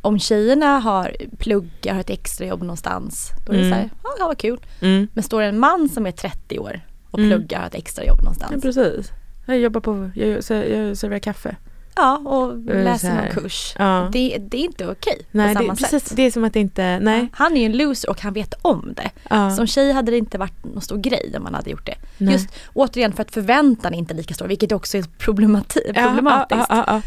[0.00, 3.72] Om tjejerna har pluggar, har ett extrajobb någonstans, då är det Mm.
[3.72, 4.58] så här, ja ja, vad kul.
[4.80, 7.30] mm, Men står det en man som är 30 år och Mm.
[7.30, 8.62] pluggar, har ett extrajobb ja, någonstans.
[8.62, 9.10] precis.
[9.46, 11.56] Jag jobbar på, jag, jag, jag serverar kaffe.
[12.00, 13.74] Ja, och är läser någon kurs.
[13.78, 14.08] Ja.
[14.12, 16.16] Det, det är inte okej Nej, på det, samma precis, sätt.
[16.16, 17.28] det är som att det inte, nej.
[17.32, 19.10] Han är ju en loser och han vet om det.
[19.30, 21.94] Ja, Som tjej hade det inte varit någon stor grej om man hade gjort det.
[22.18, 22.32] nej.
[22.32, 25.90] Just återigen för att förväntan är inte lika stor, vilket också är problematiskt.
[25.96, 27.02] ja.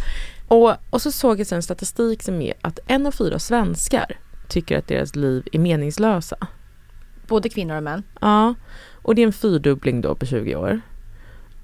[0.48, 4.18] Och, och så såg jag sen statistik som är att en av fyra svenskar
[4.48, 6.36] tycker att deras liv är meningslösa.
[7.28, 8.04] Både kvinnor och män.
[8.22, 8.54] Ja,
[9.02, 10.82] och det är en fyrdubbling då på 20 år.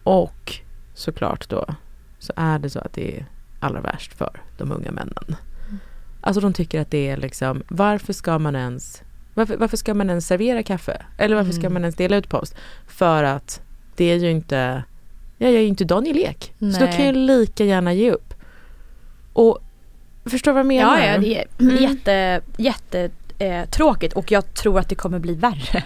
[0.04, 0.54] Och
[0.94, 1.66] såklart då
[2.28, 3.26] så är det så att det är
[3.60, 5.36] allra värst för de unga männen.
[6.22, 9.04] Alltså de tycker att det är liksom, varför ska man ens,
[9.34, 11.02] varför, varför ska man ens servera kaffe?
[11.18, 11.74] Eller varför ska Mm.
[11.74, 12.56] man ens dela ut post?
[12.88, 13.62] För att
[13.96, 14.84] det är ju inte,
[15.38, 16.54] jag är ju inte Daniel Ek.
[16.60, 18.34] Så då kan jag lika gärna ge upp.
[19.34, 19.60] Och
[20.26, 20.98] förstår vad jag menar?
[20.98, 21.84] Ja, ja, det är Mm.
[21.84, 23.10] jätte, jätte
[23.40, 25.84] eh, och jag tror att det kommer bli värre.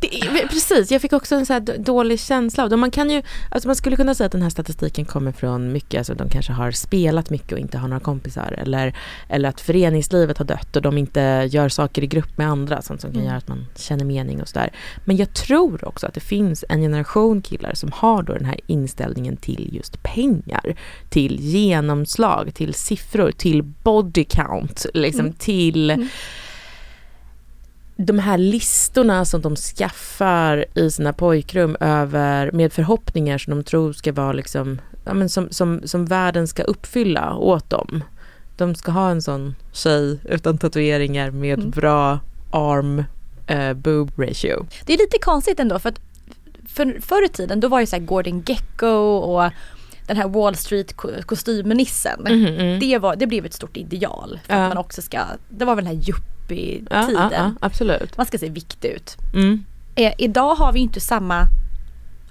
[0.00, 0.08] Det,
[0.50, 2.76] precis, jag fick också en så här dålig känsla av det.
[2.76, 5.98] Man, kan ju, alltså man skulle kunna säga att den här statistiken kommer från mycket,
[5.98, 8.54] alltså de kanske har spelat mycket och inte har några kompisar.
[8.58, 8.94] Eller,
[9.28, 13.00] eller att föreningslivet har dött och de inte gör saker i grupp med andra, sånt
[13.00, 13.28] som kan Mm.
[13.28, 14.70] göra att man känner mening och sådär.
[15.04, 18.60] Men jag tror också att det finns en generation killar som har då den här
[18.66, 20.74] inställningen till just pengar.
[21.08, 25.32] Till genomslag, till siffror, till body count, liksom Mm.
[25.32, 26.08] till Mm.
[28.06, 33.92] De här listorna som de skaffar i sina pojkrum över, med förhoppningar som de tror
[33.92, 38.04] ska vara liksom, ja, men som, som, som världen ska uppfylla åt dem.
[38.56, 41.70] De ska ha en sån tjej utan tatueringar med Mm.
[41.70, 42.18] bra
[42.50, 43.04] arm
[43.46, 44.66] eh, boob ratio.
[44.86, 46.00] Det är lite konstigt ändå för att
[46.68, 48.86] för, förr i tiden då var ju så Gordon Gecko
[49.16, 49.50] och
[50.06, 52.20] den här Wall Street ko- kostymnissen.
[52.20, 52.80] Mhm, mm.
[52.80, 54.40] Det, var, det blev ett stort ideal.
[54.46, 54.62] För Ja.
[54.62, 56.02] att man också ska, det var väl den här
[56.54, 56.86] yuppie-tiden.
[56.90, 58.16] Ja, ja, ja, absolut.
[58.16, 59.16] Man ska se viktig ut.
[59.34, 59.64] Mm.
[59.94, 61.46] Eh, idag har vi inte samma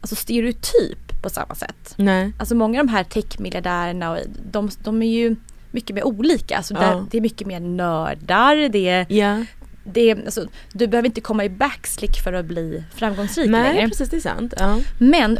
[0.01, 1.93] alltså stereotyp på samma sätt.
[1.95, 2.31] Nej.
[2.39, 4.17] Alltså många av de här techmiljardärerna, och
[4.51, 5.35] de, de är ju
[5.71, 6.57] mycket mer olika.
[6.57, 6.79] Alltså Ja.
[6.79, 9.45] där, det är mycket mer nördar, det är, Ja.
[9.83, 13.87] det är, alltså, du behöver inte komma i backslick för att bli framgångsrik Nej, längre.
[13.87, 14.53] precis det är sant.
[14.57, 14.77] Ja.
[14.99, 15.37] Men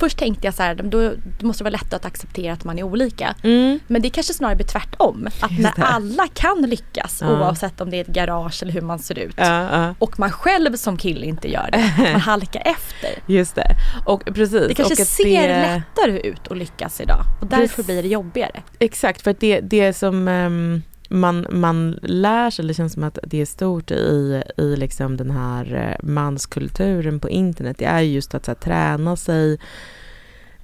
[0.00, 1.12] först tänkte jag så här, då,
[1.46, 3.34] måste det vara lättare att acceptera att man är olika.
[3.42, 3.78] Mm.
[3.86, 5.28] Men det kanske snarare blir tvärtom.
[5.40, 7.30] Att när alla kan lyckas Ja.
[7.30, 9.34] oavsett om det är ett garage eller hur man ser ut.
[9.36, 9.94] Ja, ja.
[9.98, 12.12] Och man själv som kille inte gör det.
[12.12, 13.32] Man halkar efter.
[13.32, 13.76] Just det.
[14.04, 14.68] Och precis.
[14.68, 15.82] Det kanske ser det...
[15.96, 17.24] lättare ut att lyckas idag.
[17.40, 17.86] Och därför Precis.
[17.86, 18.62] blir det jobbigare.
[18.78, 23.04] Exakt, för att det, det som ehm, man, man lär sig, eller det känns som
[23.04, 28.00] att det är stort i, i liksom den här eh, manskulturen på internet, det är
[28.00, 29.58] just att här, träna sig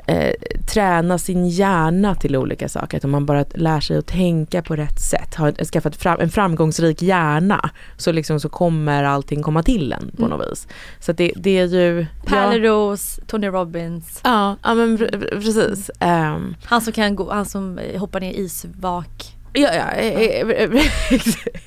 [0.07, 0.33] eh,
[0.73, 2.97] träna sin hjärna till olika saker.
[2.97, 6.31] Att om man bara lär sig att tänka på rätt sätt, har skaffat fram, en
[6.31, 10.31] framgångsrik hjärna, så, liksom, så kommer allting komma till en på Mm.
[10.39, 10.69] något vis.
[11.01, 12.07] Så det, det är ju...
[12.27, 14.21] Pärleros, Tony Robbins.
[14.25, 15.91] Ja, ja men pre- precis.
[16.01, 19.37] Ehm, Han som kan gå, han som hoppar ner i isvak.
[19.53, 20.71] Ja, ja, eh, eh,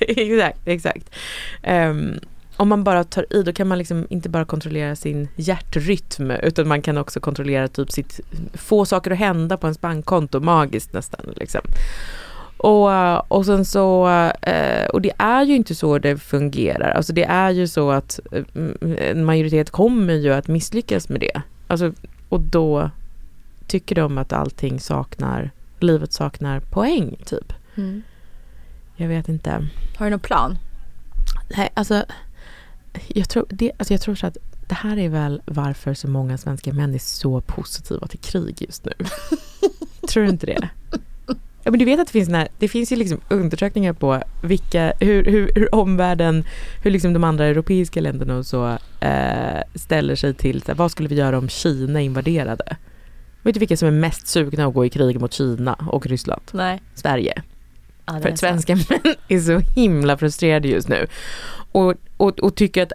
[0.00, 1.10] exakt, exakt.
[1.62, 2.20] Ehm,
[2.56, 6.68] om man bara tar i, då kan man liksom inte bara kontrollera sin hjärtrytm, utan
[6.68, 8.20] man kan också kontrollera typ sitt,
[8.54, 11.34] få saker att hända på ens bankkonto, magiskt nästan.
[11.36, 11.60] Liksom.
[12.56, 14.08] Och, och sen så,
[14.42, 16.90] eh, och det är ju inte så det fungerar.
[16.90, 18.44] Alltså det är ju så att eh,
[19.10, 21.42] en majoritet kommer ju att misslyckas med det.
[21.66, 21.92] Alltså,
[22.28, 22.90] och då
[23.66, 27.52] tycker de att allting saknar, livet saknar poäng typ.
[28.96, 29.68] Jag vet inte.
[29.96, 30.58] Har du någon plan?
[31.56, 32.04] Nej, alltså
[33.06, 34.36] jag tror, det, alltså jag tror så att
[34.68, 38.84] det här är väl varför så många svenska män är så positiva till krig just
[38.84, 38.92] nu.
[40.08, 40.68] tror du inte det?
[41.62, 44.92] Ja, men du vet att det finns, när, det finns ju liksom undersökningar på vilka,
[45.00, 46.44] hur, hur, hur omvärlden,
[46.82, 50.90] hur liksom de andra europeiska länderna och så eh, ställer sig till, så här, vad
[50.90, 52.76] skulle vi göra om Kina invaderade?
[53.42, 56.42] Vet du vilka som är mest sugna att gå i krig mot Kina och Ryssland?
[56.52, 56.82] Nej.
[56.94, 57.42] Sverige.
[58.06, 58.64] Ja, För att sant.
[58.64, 61.06] svenska män är så himla frustrerade just nu.
[61.72, 62.92] Och, och, och tycker att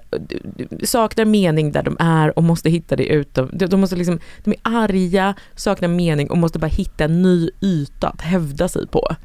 [0.83, 3.49] saknar mening där de är och måste hitta det utom.
[3.53, 7.49] De, de, måste liksom, de är arga, saknar mening och måste bara hitta en ny
[7.61, 9.15] yta att hävda sig på.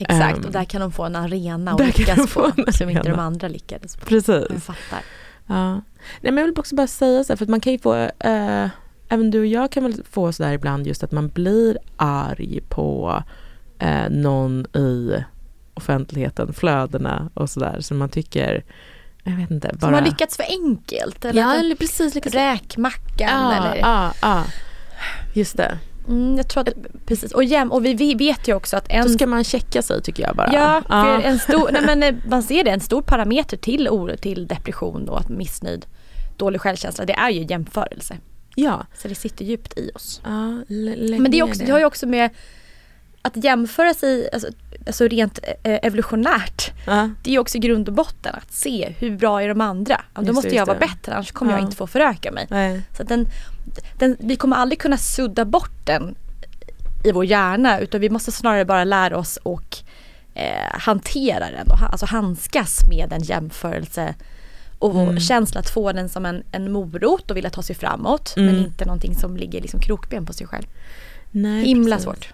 [0.00, 3.18] Exakt, Ehm, och där kan de få en arena de lyckas på som inte de
[3.18, 4.06] andra lyckades på.
[4.06, 4.46] Precis.
[4.50, 5.00] Jag fattar.
[5.46, 5.72] Ja.
[5.74, 5.82] Nej,
[6.20, 8.68] men jag vill också bara säga så här, för att man kan ju få, eh,
[9.08, 13.22] även du och jag kan väl få sådär ibland just att man blir arg på
[13.78, 15.24] eh, någon i
[15.74, 18.64] offentligheten, flödena och sådär som man tycker,
[19.24, 19.80] jag vet inte, bara...
[19.80, 21.24] Som har lyckats för enkelt.
[21.24, 22.14] Eller Ja, den- eller precis.
[22.14, 22.34] Lyckats...
[22.34, 23.76] Räkmackan Ja, eller...
[23.76, 24.44] ja, ja.
[25.34, 25.78] Just det.
[26.08, 26.74] Mm, jag tror att,
[27.06, 27.32] precis.
[27.32, 29.02] Och, jäm, och vi, vi vet ju också att en...
[29.06, 30.52] Då ska man checka sig tycker jag bara.
[30.52, 31.20] Ja, för Ja.
[31.22, 35.08] en stor, nej men eh, man ser det, en stor parameter till oro, till depression
[35.08, 35.86] och att missnöjd,
[36.36, 38.16] dålig självkänsla, det är ju jämförelse.
[38.54, 38.86] Ja.
[38.94, 40.20] Så det sitter djupt i oss.
[40.24, 42.30] ja Men det, är också, det har ju också med
[43.22, 44.48] att jämföra sig, alltså,
[44.86, 47.10] alltså rent eh, evolutionärt, Ja.
[47.22, 50.00] det är också grund och botten att se hur bra är de andra.
[50.14, 51.58] Ja, Då måste jag vara bättre annars kommer Ja.
[51.58, 52.46] jag inte få föröka mig.
[52.50, 52.82] Nej.
[52.96, 53.26] Så den,
[53.98, 56.14] den, vi kommer aldrig kunna sudda bort den
[57.04, 59.76] i vår hjärna utan vi måste snarare bara lära oss och
[60.34, 64.14] eh, hantera den och alltså handskas med en jämförelse
[64.78, 65.20] och Mm.
[65.20, 68.60] känsla att få den som en, en morot och vilja ta sig framåt men Mm.
[68.64, 70.66] inte någonting som ligger liksom krokben på sig själv.
[71.30, 72.04] Nej, Himla precis.
[72.04, 72.28] svårt.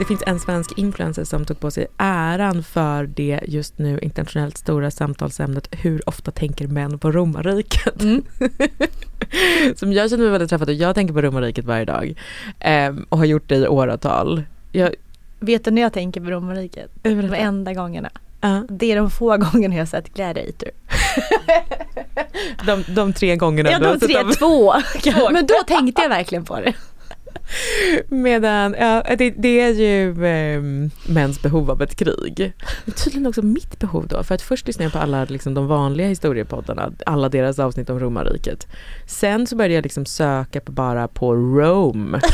[0.00, 4.58] Det finns en svensk influencer som tog på sig äran för det just nu internationellt
[4.58, 8.02] stora samtalsämnet Hur ofta tänker män på romarriket?
[8.02, 8.24] Mm.
[9.76, 12.14] som jag känner mig väldigt träffad och jag tänker på romarriket varje dag
[12.60, 14.42] ehm, och har gjort det i åratal.
[14.72, 14.94] Jag,
[15.40, 16.90] Vet du när jag tänker på romarriket?
[17.02, 18.10] De enda gångerna.
[18.40, 18.62] Ja.
[18.68, 20.70] Det är de få gångerna jag har sett Gladiator.
[22.66, 24.32] de, de tre gångerna Ja, du har de sett tre, dem.
[24.38, 25.30] två.
[25.30, 26.74] Men då tänkte jag verkligen på det.
[28.08, 30.62] Medan, ja, det, det är ju eh,
[31.06, 32.52] mäns behov av ett krig.
[32.84, 34.22] Men tydligen också mitt behov då.
[34.22, 38.00] För att först lyssnade jag på alla liksom, de vanliga historiepoddarna, alla deras avsnitt om
[38.00, 38.66] romarriket.
[39.06, 42.20] Sen så började jag liksom söka på bara på Rome.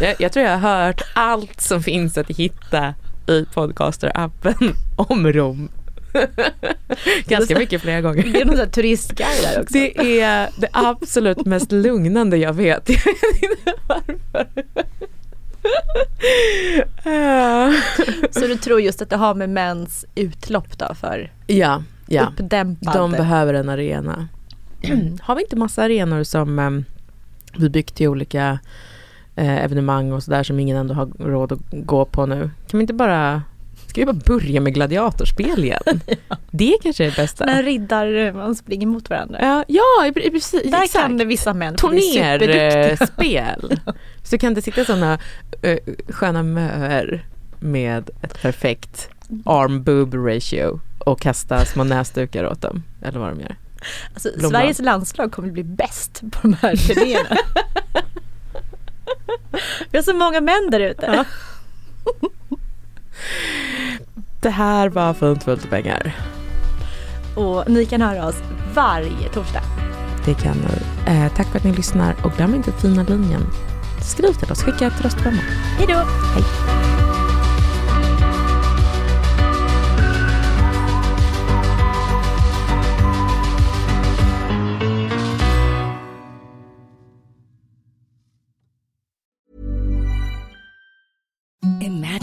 [0.00, 2.94] jag, jag tror jag har hört allt som finns att hitta
[3.26, 5.68] i podcaster-appen om Rom.
[7.26, 8.22] Ganska mycket flera gånger.
[8.32, 9.72] Det är någon sån turistguide där också.
[9.72, 12.88] Det är det absolut mest lugnande jag vet.
[12.88, 14.46] Jag vet inte varför.
[18.30, 22.26] Så du tror just att det har med mäns utlopp då för Ja, ja.
[22.26, 22.94] uppdämpad?
[22.94, 24.28] De behöver en arena.
[25.20, 26.70] Har vi inte massa arenor som eh,
[27.58, 28.58] vi byggt till olika
[29.36, 32.50] eh, evenemang och sådär som ingen ändå har råd att gå på nu?
[32.68, 33.42] Kan vi inte bara
[33.88, 36.00] Ska vi bara börja med gladiatorspel igen?
[36.50, 37.46] Det kanske är det bästa.
[37.46, 39.38] När riddar man springer mot varandra.
[39.40, 40.62] Ja, ja precis.
[40.62, 40.92] Där exakt.
[40.92, 41.76] kan det vissa män.
[41.76, 43.80] Turnerspel.
[44.22, 45.18] Så kan det sitta sådana
[45.66, 45.76] uh,
[46.08, 47.26] sköna möer
[47.60, 49.10] med ett perfekt
[49.44, 52.82] arm boob ratio och kasta små näsdukar åt dem.
[53.02, 53.56] Eller vad de gör.
[54.14, 54.60] Alltså, Blomblad.
[54.60, 57.36] Sveriges landslag kommer bli bäst på de här turnéerna.
[59.90, 61.24] Vi har så många män där ute.
[64.40, 66.16] Det här var Fint fullt av pengar.
[67.36, 68.36] Och ni kan höra oss
[68.74, 69.62] varje torsdag.
[70.24, 71.12] Det kan ni.
[71.12, 73.42] Eh, tack för att ni lyssnar och glöm inte fina linjen.
[74.02, 75.38] Skriv till oss, skicka ett röstmemo.
[75.78, 75.94] Hej då!
[76.34, 76.44] Hej.
[91.80, 92.17] Imagine